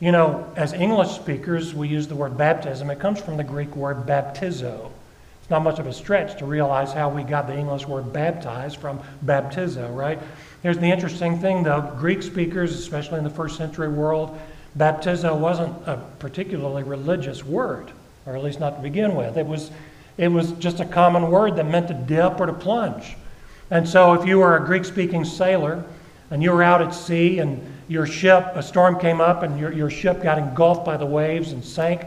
You 0.00 0.10
know, 0.10 0.52
as 0.56 0.72
English 0.72 1.12
speakers, 1.12 1.74
we 1.74 1.88
use 1.88 2.08
the 2.08 2.16
word 2.16 2.36
baptism. 2.36 2.90
It 2.90 2.98
comes 2.98 3.20
from 3.20 3.36
the 3.36 3.44
Greek 3.44 3.74
word 3.76 4.06
baptizo. 4.06 4.90
It's 5.40 5.50
not 5.50 5.62
much 5.62 5.78
of 5.78 5.86
a 5.86 5.92
stretch 5.92 6.38
to 6.38 6.46
realize 6.46 6.92
how 6.92 7.08
we 7.08 7.22
got 7.22 7.46
the 7.46 7.56
English 7.56 7.86
word 7.86 8.12
baptized 8.12 8.78
from 8.78 8.98
baptizo, 9.24 9.94
right? 9.94 10.18
Here's 10.62 10.78
the 10.78 10.90
interesting 10.90 11.38
thing, 11.38 11.62
though 11.62 11.94
Greek 11.98 12.22
speakers, 12.22 12.74
especially 12.74 13.18
in 13.18 13.24
the 13.24 13.30
first 13.30 13.56
century 13.56 13.88
world, 13.88 14.38
baptizo 14.76 15.38
wasn't 15.38 15.76
a 15.86 15.98
particularly 16.18 16.82
religious 16.82 17.44
word, 17.44 17.92
or 18.26 18.34
at 18.34 18.42
least 18.42 18.58
not 18.58 18.76
to 18.76 18.82
begin 18.82 19.14
with. 19.14 19.36
It 19.36 19.46
was, 19.46 19.70
it 20.16 20.28
was 20.28 20.52
just 20.52 20.80
a 20.80 20.86
common 20.86 21.30
word 21.30 21.56
that 21.56 21.66
meant 21.66 21.88
to 21.88 21.94
dip 21.94 22.40
or 22.40 22.46
to 22.46 22.52
plunge. 22.52 23.14
And 23.74 23.88
so, 23.88 24.12
if 24.12 24.24
you 24.24 24.38
were 24.38 24.56
a 24.56 24.64
Greek 24.64 24.84
speaking 24.84 25.24
sailor 25.24 25.84
and 26.30 26.40
you 26.40 26.52
were 26.52 26.62
out 26.62 26.80
at 26.80 26.94
sea 26.94 27.40
and 27.40 27.60
your 27.88 28.06
ship, 28.06 28.52
a 28.54 28.62
storm 28.62 29.00
came 29.00 29.20
up 29.20 29.42
and 29.42 29.58
your, 29.58 29.72
your 29.72 29.90
ship 29.90 30.22
got 30.22 30.38
engulfed 30.38 30.84
by 30.84 30.96
the 30.96 31.04
waves 31.04 31.50
and 31.50 31.64
sank, 31.64 32.02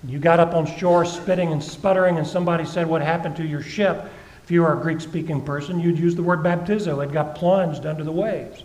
and 0.00 0.10
you 0.10 0.18
got 0.18 0.40
up 0.40 0.54
on 0.54 0.64
shore 0.78 1.04
spitting 1.04 1.52
and 1.52 1.62
sputtering, 1.62 2.16
and 2.16 2.26
somebody 2.26 2.64
said, 2.64 2.86
What 2.86 3.02
happened 3.02 3.36
to 3.36 3.46
your 3.46 3.60
ship? 3.60 4.10
If 4.42 4.50
you 4.50 4.62
were 4.62 4.72
a 4.72 4.80
Greek 4.80 4.98
speaking 5.02 5.44
person, 5.44 5.78
you'd 5.78 5.98
use 5.98 6.14
the 6.14 6.22
word 6.22 6.38
baptizo. 6.38 7.04
It 7.04 7.12
got 7.12 7.34
plunged 7.34 7.84
under 7.84 8.02
the 8.02 8.10
waves. 8.10 8.64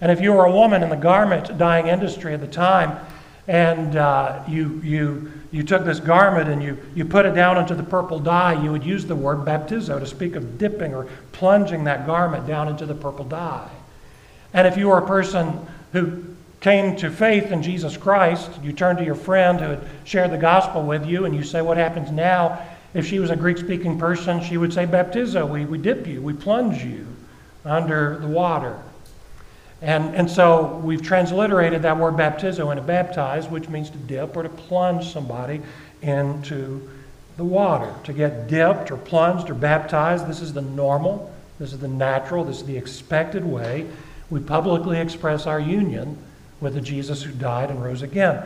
And 0.00 0.12
if 0.12 0.20
you 0.20 0.32
were 0.32 0.44
a 0.44 0.52
woman 0.52 0.84
in 0.84 0.90
the 0.90 0.96
garment 0.96 1.58
dyeing 1.58 1.88
industry 1.88 2.34
at 2.34 2.40
the 2.40 2.46
time, 2.46 3.04
and 3.46 3.96
uh, 3.96 4.42
you, 4.48 4.80
you, 4.82 5.32
you 5.50 5.62
took 5.62 5.84
this 5.84 6.00
garment 6.00 6.48
and 6.48 6.62
you, 6.62 6.78
you 6.94 7.04
put 7.04 7.26
it 7.26 7.34
down 7.34 7.58
into 7.58 7.74
the 7.74 7.82
purple 7.82 8.18
dye, 8.18 8.62
you 8.62 8.72
would 8.72 8.84
use 8.84 9.04
the 9.04 9.16
word 9.16 9.38
baptizo 9.38 9.98
to 9.98 10.06
speak 10.06 10.34
of 10.34 10.58
dipping 10.58 10.94
or 10.94 11.06
plunging 11.32 11.84
that 11.84 12.06
garment 12.06 12.46
down 12.46 12.68
into 12.68 12.86
the 12.86 12.94
purple 12.94 13.24
dye. 13.24 13.70
And 14.54 14.66
if 14.66 14.76
you 14.76 14.88
were 14.88 14.98
a 14.98 15.06
person 15.06 15.58
who 15.92 16.24
came 16.60 16.96
to 16.96 17.10
faith 17.10 17.52
in 17.52 17.62
Jesus 17.62 17.96
Christ, 17.96 18.50
you 18.62 18.72
turn 18.72 18.96
to 18.96 19.04
your 19.04 19.14
friend 19.14 19.60
who 19.60 19.70
had 19.70 19.84
shared 20.04 20.30
the 20.30 20.38
gospel 20.38 20.82
with 20.82 21.04
you 21.04 21.26
and 21.26 21.34
you 21.34 21.42
say, 21.42 21.60
What 21.60 21.76
happens 21.76 22.10
now? 22.10 22.62
If 22.94 23.06
she 23.06 23.18
was 23.18 23.30
a 23.30 23.36
Greek 23.36 23.58
speaking 23.58 23.98
person, 23.98 24.42
she 24.42 24.56
would 24.56 24.72
say, 24.72 24.86
Baptizo, 24.86 25.46
we, 25.46 25.66
we 25.66 25.76
dip 25.76 26.06
you, 26.06 26.22
we 26.22 26.32
plunge 26.32 26.82
you 26.82 27.06
under 27.64 28.18
the 28.20 28.28
water. 28.28 28.80
And, 29.84 30.14
and 30.14 30.30
so 30.30 30.80
we've 30.82 31.02
transliterated 31.02 31.82
that 31.82 31.98
word 31.98 32.14
baptizo 32.14 32.70
into 32.70 32.82
baptize, 32.82 33.48
which 33.48 33.68
means 33.68 33.90
to 33.90 33.98
dip 33.98 34.34
or 34.34 34.42
to 34.42 34.48
plunge 34.48 35.12
somebody 35.12 35.60
into 36.00 36.88
the 37.36 37.44
water. 37.44 37.94
To 38.04 38.14
get 38.14 38.48
dipped 38.48 38.90
or 38.90 38.96
plunged 38.96 39.50
or 39.50 39.54
baptized, 39.54 40.26
this 40.26 40.40
is 40.40 40.54
the 40.54 40.62
normal, 40.62 41.30
this 41.58 41.74
is 41.74 41.80
the 41.80 41.88
natural, 41.88 42.44
this 42.44 42.58
is 42.58 42.64
the 42.64 42.78
expected 42.78 43.44
way 43.44 43.86
we 44.30 44.40
publicly 44.40 44.98
express 44.98 45.46
our 45.46 45.60
union 45.60 46.16
with 46.62 46.74
the 46.74 46.80
Jesus 46.80 47.22
who 47.22 47.32
died 47.32 47.70
and 47.70 47.84
rose 47.84 48.00
again. 48.00 48.42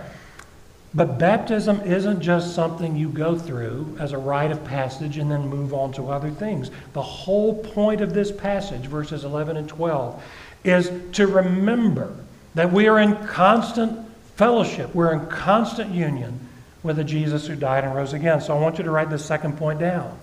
But 0.93 1.19
baptism 1.19 1.83
isn't 1.83 2.21
just 2.21 2.55
something 2.55 2.97
you 2.97 3.11
go 3.11 3.39
through 3.39 3.97
as 4.01 4.13
a 4.13 4.19
rite 4.19 4.51
of 4.51 4.65
passage 4.65 5.19
and 5.19 5.31
then 5.31 5.47
move 5.47 5.73
on 5.73 5.93
to 5.93 6.09
other 6.09 6.31
things. 6.31 6.71
The 6.95 7.03
whole 7.03 7.63
point 7.63 8.01
of 8.01 8.15
this 8.15 8.33
passage, 8.33 8.87
verses 8.87 9.25
11 9.25 9.57
and 9.59 9.69
12, 9.69 10.23
is 10.65 10.91
to 11.13 11.27
remember 11.27 12.15
that 12.55 12.73
we 12.73 12.89
are 12.89 12.99
in 12.99 13.17
constant 13.27 14.09
fellowship, 14.37 14.95
we're 14.95 15.13
in 15.13 15.27
constant 15.27 15.91
union 15.91 16.41
with 16.83 16.97
the 16.97 17.05
Jesus 17.05 17.47
who 17.47 17.57
died 17.57 17.85
and 17.85 17.95
rose 17.95 18.13
again. 18.13 18.41
So 18.41 18.57
I 18.57 18.61
want 18.61 18.79
you 18.79 18.85
to 18.85 18.91
write 18.91 19.11
this 19.11 19.25
second 19.25 19.57
point 19.57 19.81
down. 19.81 20.19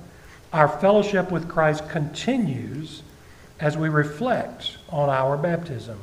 Our 0.54 0.68
fellowship 0.68 1.32
with 1.32 1.50
Christ 1.50 1.90
continues 1.90 3.04
as 3.60 3.78
we 3.78 3.90
reflect 3.90 4.78
on 4.90 5.10
our 5.10 5.38
baptism. 5.38 6.00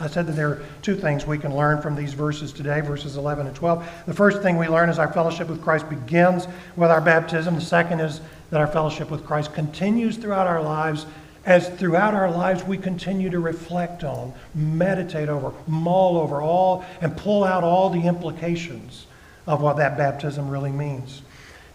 I 0.00 0.06
said 0.06 0.26
that 0.28 0.32
there 0.32 0.48
are 0.48 0.62
two 0.80 0.94
things 0.94 1.26
we 1.26 1.38
can 1.38 1.54
learn 1.56 1.82
from 1.82 1.96
these 1.96 2.14
verses 2.14 2.52
today, 2.52 2.80
verses 2.80 3.16
11 3.16 3.48
and 3.48 3.56
12. 3.56 4.04
The 4.06 4.14
first 4.14 4.42
thing 4.42 4.56
we 4.56 4.68
learn 4.68 4.88
is 4.88 4.98
our 4.98 5.12
fellowship 5.12 5.48
with 5.48 5.60
Christ 5.60 5.88
begins 5.90 6.46
with 6.76 6.90
our 6.90 7.00
baptism. 7.00 7.56
The 7.56 7.60
second 7.60 8.00
is 8.00 8.20
that 8.50 8.60
our 8.60 8.68
fellowship 8.68 9.10
with 9.10 9.26
Christ 9.26 9.52
continues 9.54 10.16
throughout 10.16 10.46
our 10.46 10.62
lives, 10.62 11.04
as 11.48 11.70
throughout 11.70 12.12
our 12.12 12.30
lives 12.30 12.62
we 12.62 12.76
continue 12.76 13.30
to 13.30 13.40
reflect 13.40 14.04
on, 14.04 14.34
meditate 14.54 15.30
over, 15.30 15.50
mull 15.66 16.18
over 16.18 16.42
all, 16.42 16.84
and 17.00 17.16
pull 17.16 17.42
out 17.42 17.64
all 17.64 17.88
the 17.88 18.06
implications 18.06 19.06
of 19.46 19.62
what 19.62 19.78
that 19.78 19.96
baptism 19.96 20.50
really 20.50 20.70
means. 20.70 21.22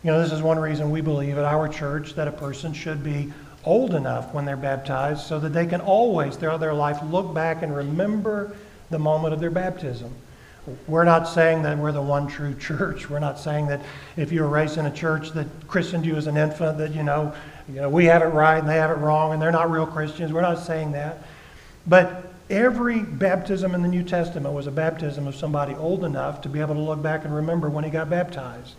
You 0.03 0.11
know, 0.11 0.21
this 0.21 0.31
is 0.31 0.43
one 0.43 0.59
reason 0.59 0.91
we 0.91 1.01
believe 1.01 1.39
at 1.39 1.43
our 1.43 1.67
church 1.67 2.13
that 2.13 2.27
a 2.27 2.31
person 2.31 2.71
should 2.71 3.03
be 3.03 3.33
old 3.65 3.95
enough 3.95 4.31
when 4.31 4.45
they're 4.45 4.55
baptized 4.55 5.25
so 5.25 5.39
that 5.39 5.53
they 5.53 5.65
can 5.65 5.81
always, 5.81 6.35
throughout 6.35 6.59
their 6.59 6.75
life, 6.75 6.99
look 7.09 7.33
back 7.33 7.63
and 7.63 7.75
remember 7.75 8.55
the 8.91 8.99
moment 8.99 9.33
of 9.33 9.39
their 9.39 9.49
baptism. 9.49 10.13
We're 10.87 11.03
not 11.03 11.27
saying 11.27 11.63
that 11.63 11.79
we're 11.79 11.91
the 11.91 12.01
one 12.01 12.27
true 12.27 12.53
church. 12.59 13.09
We're 13.09 13.17
not 13.17 13.39
saying 13.39 13.67
that 13.67 13.81
if 14.17 14.31
you 14.31 14.43
were 14.43 14.49
raised 14.49 14.77
in 14.77 14.85
a 14.85 14.93
church 14.93 15.31
that 15.31 15.47
christened 15.67 16.05
you 16.05 16.15
as 16.15 16.27
an 16.27 16.37
infant, 16.37 16.77
that, 16.77 16.93
you 16.93 17.01
know, 17.01 17.33
you 17.69 17.75
know, 17.75 17.89
we 17.89 18.05
have 18.05 18.21
it 18.21 18.27
right 18.27 18.57
and 18.57 18.67
they 18.67 18.75
have 18.75 18.91
it 18.91 18.97
wrong 18.97 19.33
and 19.33 19.41
they're 19.41 19.51
not 19.51 19.71
real 19.71 19.87
Christians. 19.87 20.33
We're 20.33 20.41
not 20.41 20.59
saying 20.59 20.91
that. 20.93 21.19
But 21.87 22.31
every 22.49 22.99
baptism 22.99 23.73
in 23.73 23.81
the 23.81 23.87
New 23.87 24.03
Testament 24.03 24.53
was 24.53 24.67
a 24.67 24.71
baptism 24.71 25.27
of 25.27 25.35
somebody 25.35 25.73
old 25.75 26.03
enough 26.03 26.41
to 26.41 26.49
be 26.49 26.59
able 26.59 26.75
to 26.75 26.81
look 26.81 27.01
back 27.01 27.25
and 27.25 27.33
remember 27.33 27.69
when 27.69 27.83
he 27.83 27.89
got 27.89 28.09
baptized. 28.09 28.75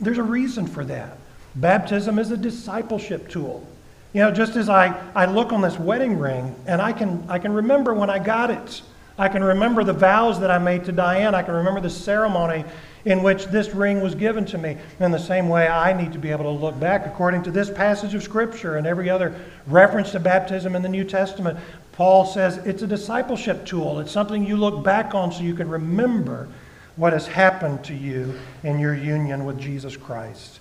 There's 0.00 0.18
a 0.18 0.22
reason 0.22 0.66
for 0.66 0.84
that. 0.84 1.18
Baptism 1.56 2.18
is 2.18 2.30
a 2.30 2.36
discipleship 2.36 3.28
tool. 3.28 3.66
You 4.12 4.20
know, 4.20 4.30
just 4.30 4.56
as 4.56 4.68
I, 4.68 5.00
I 5.14 5.26
look 5.26 5.52
on 5.52 5.60
this 5.60 5.78
wedding 5.78 6.18
ring 6.18 6.54
and 6.66 6.80
I 6.80 6.92
can, 6.92 7.24
I 7.28 7.38
can 7.38 7.52
remember 7.52 7.94
when 7.94 8.10
I 8.10 8.18
got 8.18 8.50
it. 8.50 8.82
I 9.16 9.28
can 9.28 9.44
remember 9.44 9.84
the 9.84 9.92
vows 9.92 10.40
that 10.40 10.50
I 10.50 10.58
made 10.58 10.84
to 10.86 10.92
Diane. 10.92 11.34
I 11.34 11.42
can 11.42 11.54
remember 11.54 11.80
the 11.80 11.90
ceremony 11.90 12.64
in 13.04 13.22
which 13.22 13.46
this 13.46 13.74
ring 13.74 14.00
was 14.00 14.14
given 14.14 14.44
to 14.46 14.58
me. 14.58 14.76
In 14.98 15.12
the 15.12 15.18
same 15.18 15.48
way, 15.48 15.68
I 15.68 15.92
need 15.92 16.12
to 16.14 16.18
be 16.18 16.30
able 16.30 16.44
to 16.44 16.50
look 16.50 16.78
back 16.80 17.06
according 17.06 17.42
to 17.44 17.50
this 17.50 17.70
passage 17.70 18.14
of 18.14 18.22
Scripture 18.22 18.76
and 18.76 18.86
every 18.86 19.08
other 19.08 19.34
reference 19.66 20.12
to 20.12 20.20
baptism 20.20 20.74
in 20.74 20.82
the 20.82 20.88
New 20.88 21.04
Testament. 21.04 21.58
Paul 21.92 22.24
says 22.24 22.56
it's 22.58 22.82
a 22.82 22.88
discipleship 22.88 23.64
tool. 23.64 24.00
It's 24.00 24.10
something 24.10 24.44
you 24.44 24.56
look 24.56 24.82
back 24.82 25.14
on 25.14 25.30
so 25.30 25.42
you 25.42 25.54
can 25.54 25.68
remember 25.68 26.48
what 26.96 27.12
has 27.12 27.26
happened 27.26 27.84
to 27.84 27.94
you 27.94 28.34
in 28.64 28.80
your 28.80 28.94
union 28.94 29.44
with 29.44 29.60
Jesus 29.60 29.96
Christ. 29.96 30.60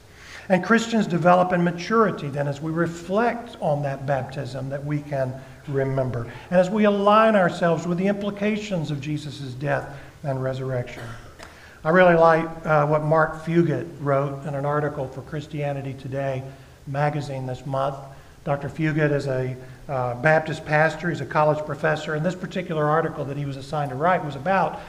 And 0.49 0.63
Christians 0.63 1.07
develop 1.07 1.53
in 1.53 1.63
maturity 1.63 2.27
then 2.27 2.47
as 2.47 2.61
we 2.61 2.71
reflect 2.71 3.55
on 3.61 3.81
that 3.83 4.05
baptism 4.05 4.69
that 4.69 4.85
we 4.85 4.99
can 4.99 5.33
remember. 5.67 6.31
And 6.49 6.59
as 6.59 6.69
we 6.69 6.85
align 6.85 7.35
ourselves 7.35 7.87
with 7.87 7.97
the 7.97 8.07
implications 8.07 8.91
of 8.91 9.01
Jesus' 9.01 9.53
death 9.53 9.95
and 10.23 10.41
resurrection. 10.41 11.03
I 11.83 11.89
really 11.89 12.15
like 12.15 12.45
uh, 12.65 12.87
what 12.87 13.03
Mark 13.03 13.43
Fugit 13.43 13.87
wrote 13.99 14.45
in 14.45 14.55
an 14.55 14.65
article 14.65 15.07
for 15.07 15.21
Christianity 15.21 15.93
Today 15.93 16.43
magazine 16.87 17.45
this 17.45 17.65
month. 17.65 17.97
Dr. 18.45 18.69
Fugit 18.69 19.11
is 19.11 19.27
a 19.27 19.55
uh, 19.89 20.15
Baptist 20.15 20.65
pastor, 20.65 21.09
he's 21.09 21.21
a 21.21 21.25
college 21.25 21.65
professor, 21.65 22.15
and 22.15 22.25
this 22.25 22.35
particular 22.35 22.85
article 22.85 23.25
that 23.25 23.37
he 23.37 23.45
was 23.45 23.57
assigned 23.57 23.89
to 23.89 23.95
write 23.95 24.23
was 24.23 24.35
about 24.35 24.79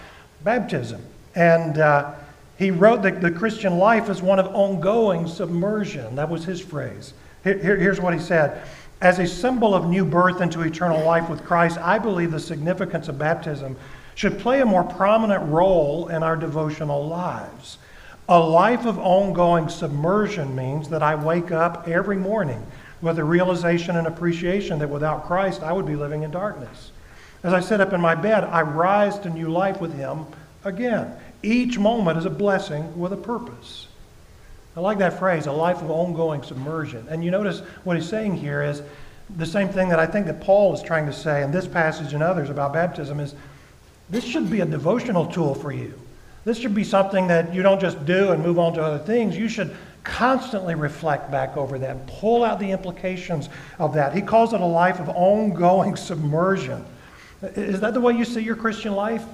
baptism. 0.45 1.03
And 1.35 1.79
uh, 1.79 2.15
he 2.59 2.71
wrote 2.71 3.03
that 3.03 3.21
the 3.21 3.31
Christian 3.31 3.79
life 3.79 4.09
is 4.09 4.23
one 4.23 4.39
of 4.39 4.47
ongoing 4.55 5.27
submersion. 5.27 6.15
That 6.15 6.29
was 6.29 6.45
his 6.45 6.61
phrase. 6.61 7.13
Here, 7.43 7.77
here's 7.77 8.01
what 8.01 8.15
he 8.15 8.21
said 8.21 8.63
As 9.01 9.19
a 9.19 9.27
symbol 9.27 9.75
of 9.75 9.87
new 9.87 10.05
birth 10.05 10.41
into 10.41 10.63
eternal 10.63 11.05
life 11.05 11.29
with 11.29 11.45
Christ, 11.45 11.79
I 11.79 11.99
believe 11.99 12.31
the 12.31 12.41
significance 12.41 13.09
of 13.09 13.19
baptism 13.19 13.77
should 14.15 14.39
play 14.39 14.61
a 14.61 14.67
more 14.67 14.85
prominent 14.85 15.45
role 15.51 16.09
in 16.09 16.23
our 16.23 16.37
devotional 16.37 17.07
lives. 17.07 17.79
A 18.29 18.39
life 18.39 18.87
of 18.87 18.99
ongoing 18.99 19.69
submersion 19.69 20.57
means 20.57 20.89
that 20.89 21.03
I 21.03 21.15
wake 21.15 21.51
up 21.51 21.87
every 21.87 22.17
morning 22.17 22.67
with 23.03 23.19
a 23.19 23.25
realization 23.25 23.97
and 23.97 24.07
appreciation 24.07 24.79
that 24.79 24.89
without 24.89 25.27
Christ, 25.27 25.63
I 25.63 25.73
would 25.73 25.85
be 25.85 25.97
living 25.97 26.23
in 26.23 26.31
darkness. 26.31 26.93
As 27.43 27.53
I 27.53 27.61
sit 27.61 27.83
up 27.83 27.93
in 27.93 28.01
my 28.01 28.15
bed, 28.15 28.45
I 28.45 28.63
rise 28.63 29.19
to 29.19 29.29
new 29.29 29.51
life 29.51 29.81
with 29.81 29.95
Him 29.95 30.25
again. 30.65 31.13
Each 31.43 31.79
moment 31.79 32.17
is 32.17 32.25
a 32.25 32.31
blessing 32.31 32.99
with 32.99 33.13
a 33.13 33.19
purpose. 33.19 33.89
I 34.77 34.81
like 34.81 34.99
that 34.99 35.19
phrase, 35.19 35.47
a 35.47 35.53
life 35.53 35.83
of 35.83 35.91
ongoing 35.91 36.43
submersion. 36.43 37.07
And 37.09 37.25
you 37.25 37.31
notice 37.31 37.61
what 37.85 37.97
he's 37.97 38.09
saying 38.09 38.37
here 38.37 38.63
is 38.63 38.83
the 39.37 39.47
same 39.47 39.69
thing 39.69 39.89
that 39.89 40.01
I 40.01 40.07
think 40.07 40.27
that 40.27 40.41
Paul 40.41 40.75
is 40.75 40.83
trying 40.83 41.07
to 41.07 41.13
say 41.13 41.43
in 41.43 41.51
this 41.51 41.67
passage 41.67 42.13
and 42.13 42.23
others 42.23 42.51
about 42.51 42.73
baptism 42.73 43.21
is 43.21 43.35
this 44.11 44.25
should 44.25 44.51
be 44.51 44.61
a 44.61 44.67
devotional 44.67 45.27
tool 45.27 45.55
for 45.55 45.73
you. 45.73 45.99
This 46.45 46.59
should 46.59 46.75
be 46.75 46.85
something 46.85 47.29
that 47.29 47.55
you 47.55 47.63
don't 47.63 47.81
just 47.81 48.05
do 48.05 48.33
and 48.33 48.43
move 48.43 48.59
on 48.59 48.75
to 48.75 48.83
other 48.83 48.99
things. 48.99 49.37
You 49.37 49.49
should 49.49 49.75
constantly 50.03 50.75
reflect 50.75 51.31
back 51.31 51.57
over 51.57 51.79
that, 51.79 51.91
and 51.91 52.07
pull 52.07 52.45
out 52.45 52.59
the 52.59 52.71
implications 52.71 53.49
of 53.79 53.95
that. 53.95 54.15
He 54.15 54.21
calls 54.21 54.53
it 54.53 54.61
a 54.61 54.67
life 54.67 55.01
of 55.01 55.09
ongoing 55.09 55.97
submersion. 55.97 56.85
Is 57.43 57.81
that 57.81 57.95
the 57.95 58.01
way 58.01 58.13
you 58.13 58.25
see 58.25 58.43
your 58.43 58.57
Christian 58.57 58.95
life? 58.95 59.25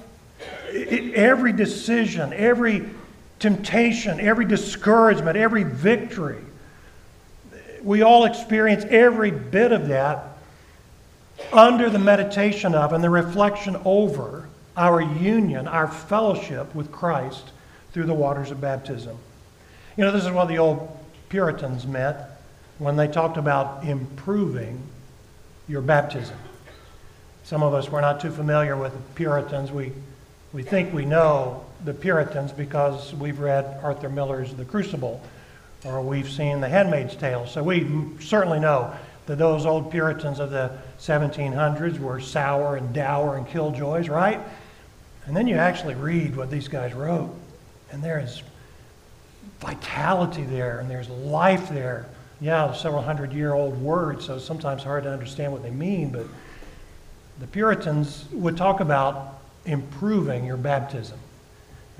every 0.73 1.53
decision, 1.53 2.33
every 2.33 2.89
temptation, 3.41 4.19
every 4.19 4.45
discouragement, 4.45 5.35
every 5.35 5.63
victory, 5.63 6.41
we 7.83 8.03
all 8.03 8.25
experience 8.25 8.85
every 8.85 9.31
bit 9.31 9.71
of 9.71 9.87
that 9.87 10.37
under 11.51 11.89
the 11.89 11.99
meditation 11.99 12.75
of 12.75 12.93
and 12.93 13.03
the 13.03 13.09
reflection 13.09 13.75
over 13.83 14.47
our 14.77 15.01
union, 15.01 15.67
our 15.67 15.87
fellowship 15.87 16.73
with 16.75 16.91
Christ 16.91 17.49
through 17.91 18.05
the 18.05 18.13
waters 18.13 18.51
of 18.51 18.61
baptism. 18.61 19.17
You 19.97 20.05
know, 20.05 20.11
this 20.11 20.23
is 20.23 20.31
what 20.31 20.47
the 20.47 20.59
old 20.59 20.97
Puritans 21.29 21.87
meant 21.87 22.17
when 22.77 22.95
they 22.95 23.07
talked 23.07 23.37
about 23.37 23.83
improving 23.83 24.81
your 25.67 25.81
baptism. 25.81 26.37
Some 27.43 27.63
of 27.63 27.73
us 27.73 27.89
were 27.89 28.01
not 28.01 28.21
too 28.21 28.31
familiar 28.31 28.77
with 28.77 28.93
the 28.93 28.99
Puritans. 29.15 29.71
We 29.71 29.91
we 30.53 30.63
think 30.63 30.93
we 30.93 31.05
know 31.05 31.65
the 31.85 31.93
Puritans 31.93 32.51
because 32.51 33.13
we've 33.15 33.39
read 33.39 33.79
Arthur 33.83 34.09
Miller's 34.09 34.53
The 34.53 34.65
Crucible 34.65 35.21
or 35.85 36.01
we've 36.01 36.29
seen 36.29 36.61
The 36.61 36.69
Handmaid's 36.69 37.15
Tale. 37.15 37.47
So 37.47 37.63
we 37.63 37.87
certainly 38.19 38.59
know 38.59 38.93
that 39.25 39.37
those 39.37 39.65
old 39.65 39.91
Puritans 39.91 40.39
of 40.39 40.51
the 40.51 40.71
1700s 40.99 41.99
were 41.99 42.19
sour 42.19 42.75
and 42.75 42.93
dour 42.93 43.37
and 43.37 43.47
killjoys, 43.47 44.09
right? 44.09 44.39
And 45.25 45.35
then 45.35 45.47
you 45.47 45.55
actually 45.55 45.95
read 45.95 46.35
what 46.35 46.51
these 46.51 46.67
guys 46.67 46.93
wrote, 46.93 47.33
and 47.91 48.03
there 48.03 48.19
is 48.19 48.41
vitality 49.59 50.43
there, 50.43 50.79
and 50.79 50.89
there's 50.89 51.09
life 51.09 51.69
there. 51.69 52.07
Yeah, 52.39 52.73
several 52.73 53.03
hundred 53.03 53.33
year 53.33 53.53
old 53.53 53.79
words, 53.79 54.25
so 54.25 54.39
sometimes 54.39 54.83
hard 54.83 55.03
to 55.03 55.11
understand 55.11 55.53
what 55.53 55.61
they 55.61 55.69
mean, 55.69 56.09
but 56.09 56.25
the 57.39 57.47
Puritans 57.47 58.25
would 58.31 58.57
talk 58.57 58.79
about 58.79 59.39
improving 59.65 60.45
your 60.45 60.57
baptism. 60.57 61.19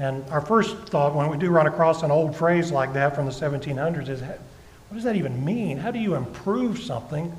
And 0.02 0.28
our 0.32 0.42
first 0.42 0.76
thought 0.88 1.14
when 1.14 1.30
we 1.30 1.38
do 1.38 1.52
run 1.52 1.68
across 1.68 2.02
an 2.02 2.10
old 2.10 2.36
phrase 2.36 2.72
like 2.72 2.92
that 2.94 3.14
from 3.14 3.28
the 3.28 3.32
1700s 3.32 4.10
is 4.10 4.22
what 4.22 4.96
does 4.96 5.04
that 5.04 5.16
even 5.16 5.46
mean? 5.46 5.78
How 5.78 5.92
do 5.92 6.00
you 6.00 6.16
improve 6.16 6.80
something 6.80 7.32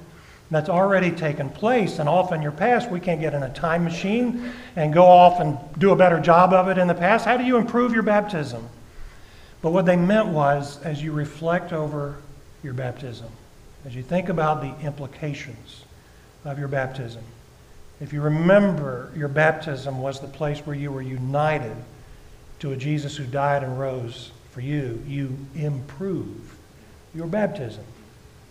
that's 0.49 0.69
already 0.69 1.11
taken 1.11 1.51
place? 1.51 1.99
And 1.99 2.09
often 2.09 2.41
your 2.41 2.53
past, 2.53 2.89
we 2.89 3.01
can't 3.01 3.21
get 3.21 3.35
in 3.35 3.43
a 3.43 3.53
time 3.53 3.83
machine 3.83 4.53
and 4.77 4.95
go 4.95 5.05
off 5.05 5.41
and 5.41 5.59
do 5.77 5.91
a 5.91 5.97
better 5.97 6.21
job 6.21 6.53
of 6.53 6.69
it 6.69 6.79
in 6.79 6.87
the 6.87 6.95
past. 6.95 7.25
How 7.25 7.37
do 7.37 7.43
you 7.43 7.57
improve 7.57 7.93
your 7.93 8.05
baptism? 8.05 8.69
But 9.61 9.73
what 9.73 9.85
they 9.85 9.97
meant 9.97 10.29
was 10.29 10.81
as 10.85 11.03
you 11.03 11.11
reflect 11.11 11.73
over 11.73 12.19
your 12.63 12.75
baptism, 12.75 13.29
as 13.85 13.97
you 13.97 14.05
think 14.05 14.29
about 14.29 14.61
the 14.61 14.87
implications 14.87 15.85
of 16.45 16.61
your 16.61 16.69
baptism, 16.69 17.25
if 18.01 18.13
you 18.13 18.21
remember, 18.21 19.11
your 19.17 19.29
baptism 19.29 20.01
was 20.01 20.21
the 20.21 20.29
place 20.29 20.61
where 20.61 20.77
you 20.77 20.93
were 20.93 21.03
united 21.03 21.75
to 22.63 22.71
a 22.71 22.77
Jesus 22.77 23.17
who 23.17 23.25
died 23.25 23.65
and 23.65 23.79
rose 23.79 24.31
for 24.53 24.61
you. 24.61 25.03
You 25.07 25.37
improve 25.57 26.57
your 27.13 27.27
baptism. 27.27 27.85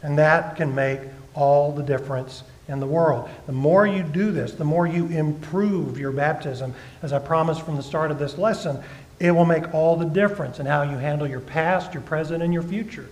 And 0.04 0.18
that 0.18 0.58
can 0.58 0.76
make 0.76 1.00
all 1.34 1.72
the 1.72 1.82
difference 1.82 2.44
in 2.68 2.82
the 2.82 2.86
world. 2.86 3.30
The 3.46 3.54
more 3.54 3.88
you 3.88 4.04
do 4.04 4.32
this, 4.32 4.52
the 4.52 4.66
more 4.66 4.86
you 4.86 5.06
improve 5.08 5.98
your 5.98 6.12
baptism, 6.12 6.74
as 7.02 7.14
I 7.14 7.20
promised 7.20 7.62
from 7.62 7.78
the 7.78 7.84
start 7.84 8.12
of 8.12 8.20
this 8.20 8.38
lesson, 8.38 8.84
it 9.20 9.32
will 9.32 9.46
make 9.46 9.74
all 9.74 9.96
the 9.96 10.06
difference 10.06 10.60
in 10.60 10.66
how 10.66 10.82
you 10.82 10.98
handle 10.98 11.28
your 11.28 11.40
past, 11.40 11.94
your 11.94 12.04
present, 12.04 12.44
and 12.44 12.54
your 12.54 12.64
future. 12.64 13.08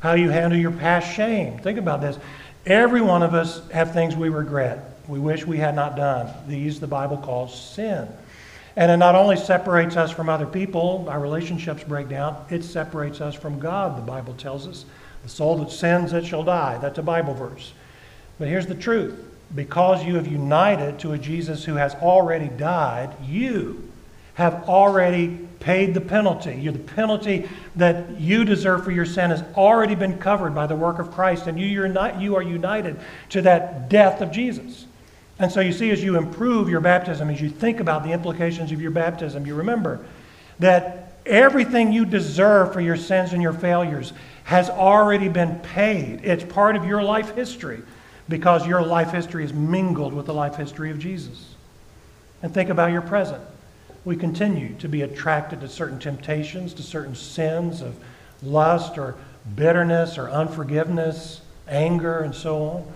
How 0.00 0.14
you 0.14 0.30
handle 0.30 0.58
your 0.58 0.72
past 0.72 1.14
shame. 1.14 1.58
Think 1.58 1.78
about 1.78 2.00
this. 2.00 2.18
Every 2.64 3.02
one 3.02 3.22
of 3.22 3.34
us 3.34 3.68
have 3.72 3.92
things 3.92 4.16
we 4.16 4.30
regret 4.30 4.90
we 5.10 5.18
wish 5.18 5.44
we 5.44 5.58
had 5.58 5.74
not 5.74 5.96
done. 5.96 6.32
These 6.46 6.78
the 6.78 6.86
Bible 6.86 7.16
calls 7.16 7.60
sin. 7.60 8.08
And 8.80 8.90
it 8.90 8.96
not 8.96 9.14
only 9.14 9.36
separates 9.36 9.98
us 9.98 10.10
from 10.10 10.30
other 10.30 10.46
people, 10.46 11.04
our 11.10 11.20
relationships 11.20 11.84
break 11.84 12.08
down, 12.08 12.42
it 12.48 12.64
separates 12.64 13.20
us 13.20 13.34
from 13.34 13.58
God, 13.58 13.98
the 13.98 14.00
Bible 14.00 14.32
tells 14.32 14.66
us. 14.66 14.86
The 15.22 15.28
soul 15.28 15.58
that 15.58 15.70
sins, 15.70 16.14
it 16.14 16.24
shall 16.24 16.44
die. 16.44 16.78
That's 16.78 16.96
a 16.96 17.02
Bible 17.02 17.34
verse. 17.34 17.74
But 18.38 18.48
here's 18.48 18.66
the 18.66 18.74
truth 18.74 19.22
because 19.54 20.02
you 20.02 20.14
have 20.14 20.26
united 20.26 20.98
to 21.00 21.12
a 21.12 21.18
Jesus 21.18 21.62
who 21.62 21.74
has 21.74 21.94
already 21.96 22.48
died, 22.48 23.14
you 23.22 23.92
have 24.34 24.66
already 24.66 25.36
paid 25.58 25.92
the 25.92 26.00
penalty. 26.00 26.54
You're 26.54 26.72
the 26.72 26.78
penalty 26.78 27.50
that 27.76 28.18
you 28.18 28.46
deserve 28.46 28.82
for 28.82 28.92
your 28.92 29.04
sin 29.04 29.28
has 29.28 29.42
already 29.56 29.94
been 29.94 30.16
covered 30.16 30.54
by 30.54 30.66
the 30.66 30.76
work 30.76 30.98
of 30.98 31.10
Christ, 31.10 31.46
and 31.48 31.60
you, 31.60 31.66
you 31.66 32.34
are 32.34 32.42
united 32.42 32.98
to 33.28 33.42
that 33.42 33.90
death 33.90 34.22
of 34.22 34.32
Jesus. 34.32 34.86
And 35.40 35.50
so 35.50 35.60
you 35.60 35.72
see, 35.72 35.90
as 35.90 36.04
you 36.04 36.18
improve 36.18 36.68
your 36.68 36.80
baptism, 36.80 37.30
as 37.30 37.40
you 37.40 37.48
think 37.48 37.80
about 37.80 38.04
the 38.04 38.12
implications 38.12 38.72
of 38.72 38.80
your 38.80 38.90
baptism, 38.90 39.46
you 39.46 39.54
remember 39.54 40.04
that 40.58 41.14
everything 41.24 41.92
you 41.92 42.04
deserve 42.04 42.74
for 42.74 42.82
your 42.82 42.96
sins 42.96 43.32
and 43.32 43.42
your 43.42 43.54
failures 43.54 44.12
has 44.44 44.68
already 44.68 45.28
been 45.28 45.58
paid. 45.60 46.20
It's 46.24 46.44
part 46.44 46.76
of 46.76 46.84
your 46.84 47.02
life 47.02 47.34
history 47.34 47.80
because 48.28 48.66
your 48.66 48.82
life 48.82 49.12
history 49.12 49.42
is 49.42 49.54
mingled 49.54 50.12
with 50.12 50.26
the 50.26 50.34
life 50.34 50.56
history 50.56 50.90
of 50.90 50.98
Jesus. 50.98 51.54
And 52.42 52.52
think 52.52 52.68
about 52.68 52.92
your 52.92 53.02
present. 53.02 53.42
We 54.04 54.16
continue 54.16 54.74
to 54.76 54.88
be 54.88 55.02
attracted 55.02 55.62
to 55.62 55.68
certain 55.68 55.98
temptations, 55.98 56.74
to 56.74 56.82
certain 56.82 57.14
sins 57.14 57.80
of 57.80 57.96
lust 58.42 58.98
or 58.98 59.14
bitterness 59.54 60.18
or 60.18 60.28
unforgiveness, 60.30 61.40
anger, 61.66 62.18
and 62.18 62.34
so 62.34 62.62
on. 62.62 62.92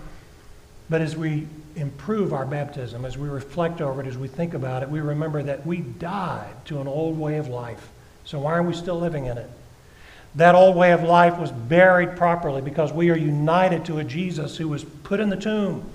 But 0.91 1.01
as 1.01 1.15
we 1.15 1.47
improve 1.75 2.33
our 2.33 2.45
baptism, 2.45 3.05
as 3.05 3.17
we 3.17 3.27
reflect 3.27 3.81
over 3.81 4.01
it, 4.01 4.07
as 4.07 4.17
we 4.17 4.27
think 4.27 4.53
about 4.53 4.83
it, 4.83 4.89
we 4.89 4.99
remember 4.99 5.43
that 5.43 5.65
we 5.65 5.77
died 5.77 6.53
to 6.65 6.79
an 6.79 6.87
old 6.87 7.19
way 7.19 7.37
of 7.37 7.47
life. 7.47 7.89
So 8.23 8.39
why 8.39 8.53
are 8.53 8.63
we 8.63 8.73
still 8.73 8.99
living 8.99 9.25
in 9.25 9.37
it? 9.37 9.49
That 10.35 10.55
old 10.55 10.75
way 10.75 10.91
of 10.91 11.03
life 11.03 11.37
was 11.37 11.51
buried 11.51 12.17
properly 12.17 12.61
because 12.61 12.91
we 12.91 13.09
are 13.09 13.17
united 13.17 13.85
to 13.85 13.99
a 13.99 14.03
Jesus 14.03 14.57
who 14.57 14.67
was 14.67 14.83
put 14.83 15.19
in 15.19 15.29
the 15.29 15.37
tomb. 15.37 15.89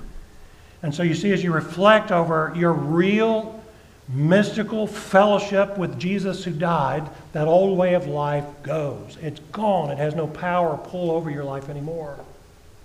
And 0.83 0.95
so 0.95 1.03
you 1.03 1.15
see, 1.15 1.33
as 1.33 1.45
you 1.45 1.53
reflect 1.53 2.11
over 2.11 2.53
your 2.57 2.73
real 2.73 3.63
mystical 4.09 4.87
fellowship 4.87 5.77
with 5.77 5.99
Jesus 5.99 6.45
who 6.45 6.53
died, 6.53 7.09
that 7.33 7.47
old 7.47 7.77
way 7.79 7.95
of 7.95 8.07
life 8.07 8.47
goes. 8.63 9.19
It's 9.21 9.41
gone. 9.53 9.91
It 9.91 9.99
has 9.99 10.15
no 10.15 10.27
power 10.27 10.71
or 10.71 10.79
pull 10.79 11.11
over 11.11 11.31
your 11.31 11.45
life 11.45 11.69
anymore, 11.69 12.19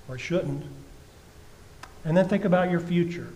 or 0.08 0.18
shouldn't. 0.18 0.66
And 2.06 2.16
then 2.16 2.28
think 2.28 2.46
about 2.46 2.72
your 2.72 2.80
future. 2.80 3.28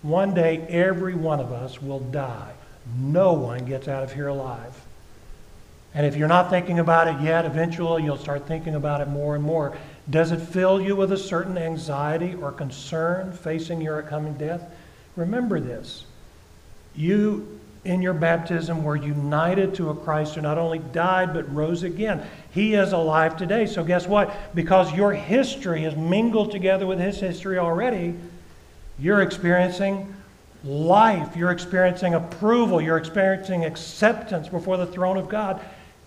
One 0.00 0.32
day, 0.32 0.58
every 0.68 1.14
one 1.14 1.40
of 1.40 1.52
us 1.52 1.82
will 1.82 2.00
die. 2.00 2.52
No 2.96 3.32
one 3.32 3.64
gets 3.64 3.88
out 3.88 4.02
of 4.02 4.12
here 4.12 4.28
alive. 4.28 4.80
And 5.94 6.06
if 6.06 6.16
you're 6.16 6.28
not 6.28 6.48
thinking 6.48 6.78
about 6.78 7.08
it 7.08 7.20
yet, 7.20 7.44
eventually 7.44 8.02
you'll 8.02 8.16
start 8.16 8.46
thinking 8.46 8.74
about 8.74 9.00
it 9.00 9.08
more 9.08 9.34
and 9.34 9.44
more. 9.44 9.76
Does 10.08 10.32
it 10.32 10.40
fill 10.40 10.80
you 10.80 10.96
with 10.96 11.12
a 11.12 11.18
certain 11.18 11.58
anxiety 11.58 12.34
or 12.34 12.50
concern 12.50 13.32
facing 13.32 13.80
your 13.80 14.02
coming 14.02 14.34
death? 14.34 14.62
Remember 15.16 15.60
this. 15.60 16.06
You, 16.96 17.60
in 17.84 18.00
your 18.00 18.14
baptism, 18.14 18.84
were 18.84 18.96
united 18.96 19.74
to 19.74 19.90
a 19.90 19.94
Christ 19.94 20.34
who 20.34 20.40
not 20.40 20.58
only 20.58 20.78
died 20.78 21.34
but 21.34 21.52
rose 21.54 21.82
again. 21.82 22.26
He 22.52 22.74
is 22.74 22.92
alive 22.92 23.36
today. 23.36 23.66
So, 23.66 23.82
guess 23.82 24.06
what? 24.06 24.54
Because 24.54 24.92
your 24.94 25.12
history 25.12 25.84
is 25.84 25.96
mingled 25.96 26.50
together 26.50 26.86
with 26.86 26.98
his 26.98 27.18
history 27.18 27.58
already, 27.58 28.14
you're 28.98 29.22
experiencing 29.22 30.14
life. 30.64 31.36
You're 31.36 31.50
experiencing 31.50 32.14
approval. 32.14 32.80
You're 32.80 32.98
experiencing 32.98 33.64
acceptance 33.64 34.48
before 34.48 34.76
the 34.76 34.86
throne 34.86 35.16
of 35.16 35.28
God 35.28 35.60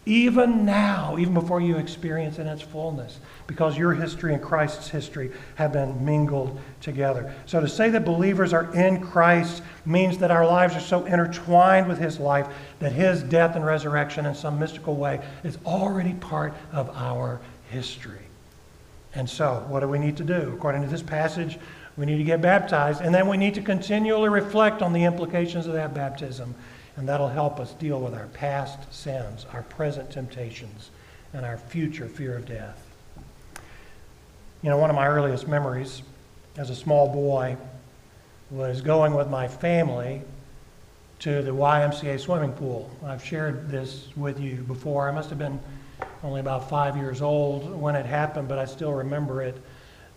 even 0.05 0.65
now, 0.65 1.17
even 1.17 1.33
before 1.33 1.59
you 1.59 1.77
experience 1.77 2.37
in 2.37 2.45
its 2.47 2.61
fullness, 2.61 3.19
because 3.47 3.77
your 3.77 3.93
history 3.93 4.33
and 4.33 4.41
Christ's 4.41 4.87
history 4.87 5.31
have 5.55 5.73
been 5.73 6.05
mingled 6.05 6.59
together. 6.81 7.33
So 7.47 7.59
to 7.59 7.67
say 7.67 7.89
that 7.89 8.05
believers 8.05 8.53
are 8.53 8.71
in 8.75 9.01
Christ 9.01 9.63
means 9.85 10.19
that 10.19 10.29
our 10.29 10.45
lives 10.45 10.75
are 10.75 10.81
so 10.81 11.05
intertwined 11.05 11.87
with 11.87 11.97
his 11.97 12.19
life 12.19 12.47
that 12.79 12.91
his 12.91 13.23
death 13.23 13.55
and 13.55 13.65
resurrection 13.65 14.27
in 14.27 14.35
some 14.35 14.59
mystical 14.59 14.95
way 14.95 15.21
is 15.43 15.57
already 15.65 16.13
part 16.13 16.53
of 16.71 16.89
our 16.91 17.39
history. 17.71 18.19
And 19.15 19.27
so, 19.27 19.65
what 19.69 19.79
do 19.79 19.87
we 19.87 19.97
need 19.97 20.17
to 20.17 20.23
do? 20.23 20.53
According 20.55 20.83
to 20.83 20.87
this 20.87 21.01
passage, 21.01 21.57
we 21.97 22.05
need 22.05 22.17
to 22.17 22.23
get 22.23 22.41
baptized, 22.41 23.01
and 23.01 23.15
then 23.15 23.27
we 23.27 23.37
need 23.37 23.53
to 23.55 23.61
continually 23.61 24.29
reflect 24.29 24.81
on 24.81 24.91
the 24.91 25.05
implications 25.05 25.65
of 25.65 25.73
that 25.73 25.93
baptism 25.93 26.53
and 26.97 27.07
that'll 27.07 27.27
help 27.27 27.59
us 27.59 27.73
deal 27.73 27.99
with 27.99 28.13
our 28.13 28.27
past 28.27 28.93
sins, 28.93 29.45
our 29.53 29.63
present 29.63 30.09
temptations, 30.09 30.91
and 31.33 31.45
our 31.45 31.57
future 31.57 32.07
fear 32.07 32.37
of 32.37 32.45
death. 32.45 32.81
You 34.61 34.69
know, 34.69 34.77
one 34.77 34.89
of 34.89 34.95
my 34.95 35.07
earliest 35.07 35.47
memories 35.47 36.01
as 36.57 36.69
a 36.69 36.75
small 36.75 37.11
boy 37.11 37.57
was 38.49 38.81
going 38.81 39.13
with 39.13 39.29
my 39.29 39.47
family 39.47 40.21
to 41.19 41.41
the 41.41 41.51
YMCA 41.51 42.19
swimming 42.19 42.53
pool. 42.53 42.89
I've 43.03 43.23
shared 43.23 43.69
this 43.69 44.07
with 44.15 44.39
you 44.39 44.57
before. 44.57 45.09
I 45.09 45.11
must 45.11 45.29
have 45.29 45.39
been 45.39 45.59
only 46.23 46.39
about 46.39 46.69
five 46.69 46.97
years 46.97 47.21
old 47.21 47.79
when 47.79 47.95
it 47.95 48.05
happened, 48.05 48.47
but 48.47 48.57
I 48.57 48.65
still 48.65 48.93
remember 48.93 49.41
it 49.41 49.61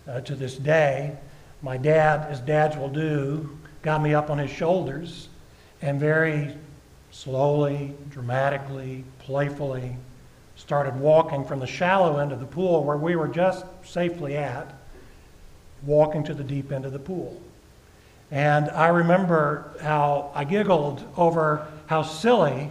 uh, 0.06 0.20
to 0.22 0.34
this 0.34 0.56
day. 0.56 1.16
My 1.62 1.76
dad, 1.76 2.30
as 2.30 2.40
dads 2.40 2.76
will 2.76 2.88
do, 2.88 3.58
got 3.82 4.02
me 4.02 4.14
up 4.14 4.30
on 4.30 4.38
his 4.38 4.50
shoulders 4.50 5.28
and 5.82 6.00
very 6.00 6.54
slowly, 7.18 7.92
dramatically, 8.10 9.02
playfully, 9.18 9.96
started 10.54 10.94
walking 11.00 11.44
from 11.44 11.58
the 11.58 11.66
shallow 11.66 12.18
end 12.18 12.30
of 12.30 12.38
the 12.38 12.46
pool 12.46 12.84
where 12.84 12.96
we 12.96 13.16
were 13.16 13.26
just 13.26 13.64
safely 13.82 14.36
at, 14.36 14.72
walking 15.84 16.22
to 16.22 16.32
the 16.32 16.44
deep 16.44 16.70
end 16.70 16.84
of 16.84 16.92
the 16.92 16.98
pool. 16.98 17.40
And 18.30 18.70
I 18.70 18.88
remember 18.88 19.72
how 19.80 20.30
I 20.32 20.44
giggled 20.44 21.02
over 21.16 21.66
how 21.86 22.02
silly 22.02 22.70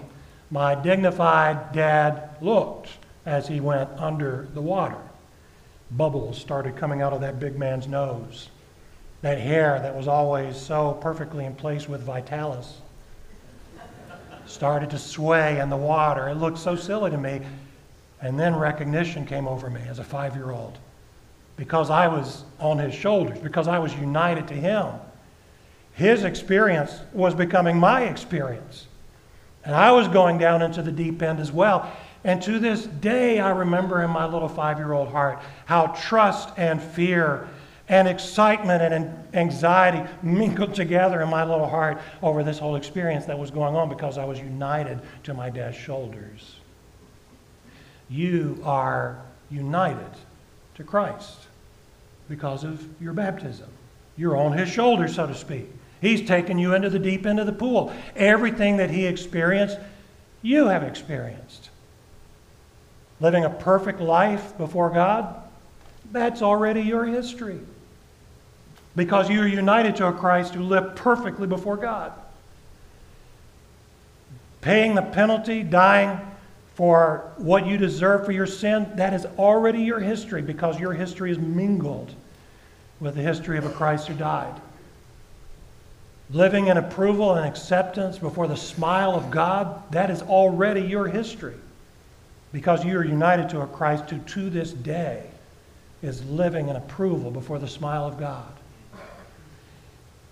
my 0.50 0.76
dignified 0.76 1.74
dad 1.74 2.30
looked 2.40 2.90
as 3.26 3.50
he 3.50 3.60
went 3.60 3.90
under 3.98 4.48
the 4.54 4.62
water. 4.62 5.02
Bubbles 5.92 6.38
started 6.38 6.78
coming 6.78 7.02
out 7.02 7.12
of 7.12 7.20
that 7.20 7.38
big 7.38 7.58
man's 7.58 7.88
nose. 7.88 8.48
That 9.24 9.40
hair 9.40 9.78
that 9.82 9.94
was 9.94 10.08
always 10.08 10.56
so 10.56 10.94
perfectly 11.02 11.44
in 11.44 11.56
place 11.56 11.90
with 11.90 12.04
Vitalis 12.04 12.80
started 14.50 14.90
to 14.92 14.98
sway 14.98 15.60
in 15.60 15.70
the 15.70 15.78
water. 15.78 16.28
It 16.30 16.36
looked 16.36 16.58
so 16.58 16.76
silly 16.76 17.12
to 17.12 17.18
me. 17.18 17.42
And 18.22 18.40
then 18.40 18.56
recognition 18.56 19.26
came 19.26 19.48
over 19.48 19.70
me 19.70 19.82
as 19.88 20.00
a 20.00 20.04
five 20.04 20.36
year 20.36 20.52
old 20.52 20.78
because 21.56 21.90
I 21.90 22.08
was 22.08 22.44
on 22.60 22.78
his 22.78 22.94
shoulders, 22.94 23.40
because 23.40 23.68
I 23.68 23.80
was 23.80 23.94
united 23.96 24.48
to 24.50 24.54
him. 24.54 24.88
His 25.94 26.24
experience 26.24 27.00
was 27.14 27.34
becoming 27.34 27.78
my 27.78 28.04
experience. 28.04 28.88
And 29.66 29.76
I 29.76 29.92
was 29.92 30.08
going 30.08 30.38
down 30.38 30.62
into 30.62 30.82
the 30.82 30.92
deep 30.92 31.22
end 31.22 31.40
as 31.40 31.52
well. 31.52 31.92
And 32.24 32.42
to 32.44 32.60
this 32.60 32.86
day, 32.86 33.40
I 33.40 33.50
remember 33.50 34.04
in 34.04 34.10
my 34.12 34.26
little 34.26 34.48
five 34.48 34.78
year 34.78 34.94
old 34.94 35.10
heart 35.10 35.40
how 35.66 35.88
trust 35.88 36.50
and 36.58 36.82
fear 36.82 37.48
and 37.90 38.08
excitement 38.08 38.82
and 38.94 39.28
anxiety 39.34 40.10
mingled 40.22 40.76
together 40.76 41.22
in 41.22 41.30
my 41.30 41.44
little 41.44 41.68
heart 41.68 42.00
over 42.22 42.44
this 42.44 42.60
whole 42.60 42.76
experience 42.76 43.26
that 43.26 43.40
was 43.40 43.50
going 43.50 43.76
on 43.76 43.88
because 43.88 44.18
I 44.18 44.26
was 44.26 44.40
united 44.40 45.00
to 45.24 45.34
my 45.34 45.50
dad's 45.50 45.78
shoulders. 45.78 46.58
You 48.10 48.62
are 48.64 49.22
united 49.50 50.12
to 50.76 50.84
Christ 50.84 51.38
because 52.28 52.64
of 52.64 52.86
your 53.02 53.14
baptism. 53.14 53.70
You're 54.18 54.36
on 54.36 54.58
his 54.58 54.70
shoulders, 54.70 55.16
so 55.16 55.28
to 55.28 55.36
speak. 55.36 55.70
He's 56.02 56.28
taken 56.28 56.60
you 56.60 56.74
into 56.74 56.90
the 56.90 57.00
deep 57.00 57.26
end 57.26 57.40
of 57.40 57.46
the 57.46 57.54
pool. 57.54 57.94
Everything 58.16 58.78
that 58.78 58.92
he 58.92 59.06
experienced, 59.06 59.80
you 60.42 60.68
have 60.68 60.84
experienced. 60.84 61.70
Living 63.20 63.46
a 63.46 63.50
perfect 63.50 64.02
life 64.02 64.58
before 64.58 64.90
God, 64.90 65.42
that's 66.12 66.42
already 66.42 66.82
your 66.82 67.06
history 67.06 67.60
because 68.98 69.30
you 69.30 69.40
are 69.40 69.48
united 69.48 69.96
to 69.96 70.08
a 70.08 70.12
Christ 70.12 70.56
who 70.56 70.64
lived 70.64 70.96
perfectly 70.96 71.46
before 71.46 71.78
God. 71.78 72.12
Paying 74.62 74.96
the 74.96 75.04
penalty, 75.04 75.62
dying 75.62 76.20
for 76.74 77.32
what 77.38 77.68
you 77.68 77.78
deserve 77.78 78.26
for 78.26 78.32
your 78.32 78.48
sin, 78.48 78.92
that 78.96 79.14
is 79.14 79.28
already 79.38 79.84
your 79.84 80.00
history 80.00 80.42
because 80.42 80.80
your 80.80 80.94
history 80.94 81.30
is 81.30 81.38
mingled 81.38 82.12
with 83.00 83.14
the 83.14 83.22
history 83.22 83.60
of 83.60 83.68
a 83.68 83.70
Christ 83.70 84.08
who 84.08 84.16
died. 84.16 84.60
Living 86.32 86.66
in 86.68 86.78
approval 86.78 87.36
and 87.36 87.48
acceptance 87.48 88.18
before 88.18 88.48
the 88.48 88.58
smile 88.58 89.12
of 89.12 89.30
God, 89.30 89.80
that 89.92 90.10
is 90.10 90.24
already 90.24 90.82
your 90.82 91.08
history 91.08 91.56
because 92.52 92.84
you 92.84 92.98
are 92.98 93.06
united 93.06 93.48
to 93.50 93.62
a 93.62 93.68
Christ 93.68 94.10
who 94.10 94.18
to 94.18 94.50
this 94.50 94.74
day 94.74 95.30
is 96.02 96.26
living 96.26 96.70
in 96.70 96.76
approval 96.76 97.30
before 97.30 97.60
the 97.60 97.68
smile 97.68 98.08
of 98.08 98.18
God. 98.18 98.52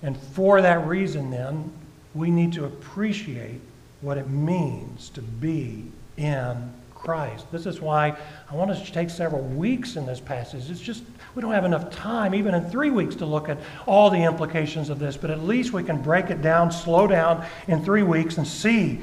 And 0.06 0.16
for 0.16 0.62
that 0.62 0.86
reason, 0.86 1.32
then, 1.32 1.72
we 2.14 2.30
need 2.30 2.54
to 2.54 2.66
appreciate 2.66 3.60
what 4.02 4.20
it 4.20 4.30
means 4.30 5.10
to 5.10 5.22
be 5.22 5.84
in 6.16 6.72
Christ. 6.94 7.52
This 7.52 7.66
is 7.66 7.82
why 7.82 8.16
I 8.52 8.56
want 8.56 8.70
us 8.70 8.86
to 8.86 8.94
take 8.94 9.10
several 9.10 9.42
weeks 9.42 9.96
in 9.96 10.06
this 10.06 10.20
passage. 10.20 10.70
It's 10.70 10.80
just, 10.80 11.04
we 11.34 11.42
don't 11.42 11.54
have 11.54 11.66
enough 11.66 11.90
time, 11.90 12.36
even 12.36 12.54
in 12.54 12.70
three 12.70 12.92
weeks, 12.92 13.16
to 13.16 13.26
look 13.26 13.50
at 13.50 13.58
all 13.88 14.12
the 14.12 14.22
implications 14.22 14.92
of 14.92 15.00
this, 15.00 15.18
but 15.18 15.32
at 15.32 15.42
least 15.42 15.74
we 15.74 15.84
can 15.84 16.00
break 16.00 16.30
it 16.30 16.44
down, 16.44 16.72
slow 16.72 17.08
down 17.08 17.44
in 17.68 17.84
three 17.84 18.04
weeks, 18.04 18.38
and 18.38 18.48
see 18.48 19.00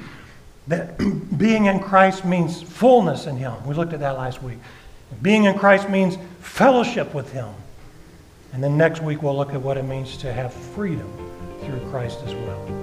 that 0.68 0.96
being 1.36 1.64
in 1.64 1.80
Christ 1.80 2.24
means 2.24 2.62
fullness 2.62 3.26
in 3.26 3.36
Him. 3.36 3.54
We 3.66 3.74
looked 3.74 3.92
at 3.92 3.98
that 4.00 4.16
last 4.16 4.40
week. 4.40 4.58
Being 5.20 5.44
in 5.44 5.58
Christ 5.58 5.90
means 5.90 6.16
fellowship 6.40 7.12
with 7.12 7.32
Him. 7.32 7.52
And 8.52 8.62
then 8.62 8.76
next 8.76 9.02
week, 9.02 9.22
we'll 9.22 9.36
look 9.36 9.54
at 9.54 9.62
what 9.62 9.78
it 9.78 9.84
means 9.84 10.16
to 10.18 10.32
have 10.32 10.52
freedom 10.52 11.10
through 11.62 11.80
Christ 11.90 12.20
as 12.26 12.34
well. 12.34 12.82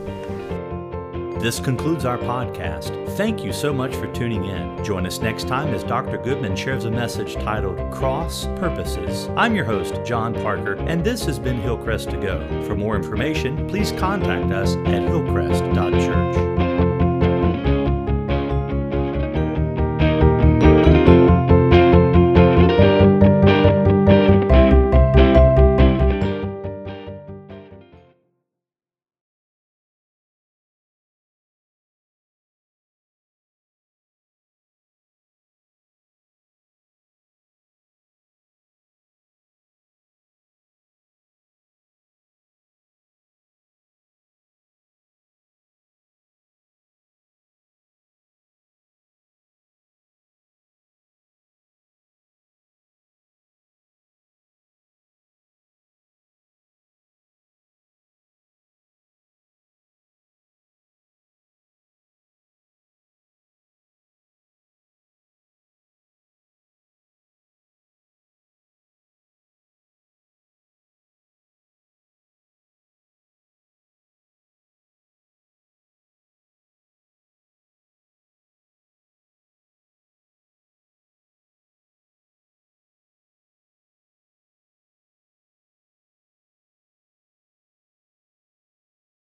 This 1.39 1.59
concludes 1.59 2.03
our 2.03 2.17
podcast. 2.17 3.15
Thank 3.15 3.45
you 3.45 3.53
so 3.53 3.71
much 3.71 3.95
for 3.95 4.11
tuning 4.13 4.43
in. 4.43 4.83
Join 4.83 5.05
us 5.05 5.19
next 5.19 5.47
time 5.47 5.73
as 5.73 5.85
Dr. 5.85 6.17
Goodman 6.17 6.53
shares 6.57 6.83
a 6.83 6.91
message 6.91 7.35
titled 7.35 7.77
Cross 7.93 8.47
Purposes. 8.57 9.29
I'm 9.37 9.55
your 9.55 9.63
host, 9.63 10.01
John 10.03 10.33
Parker, 10.33 10.73
and 10.73 11.01
this 11.01 11.23
has 11.25 11.39
been 11.39 11.61
Hillcrest 11.61 12.09
to 12.09 12.17
Go. 12.17 12.63
For 12.67 12.75
more 12.75 12.97
information, 12.97 13.69
please 13.69 13.93
contact 13.93 14.51
us 14.51 14.75
at 14.75 15.03
hillcrest.church. 15.03 16.68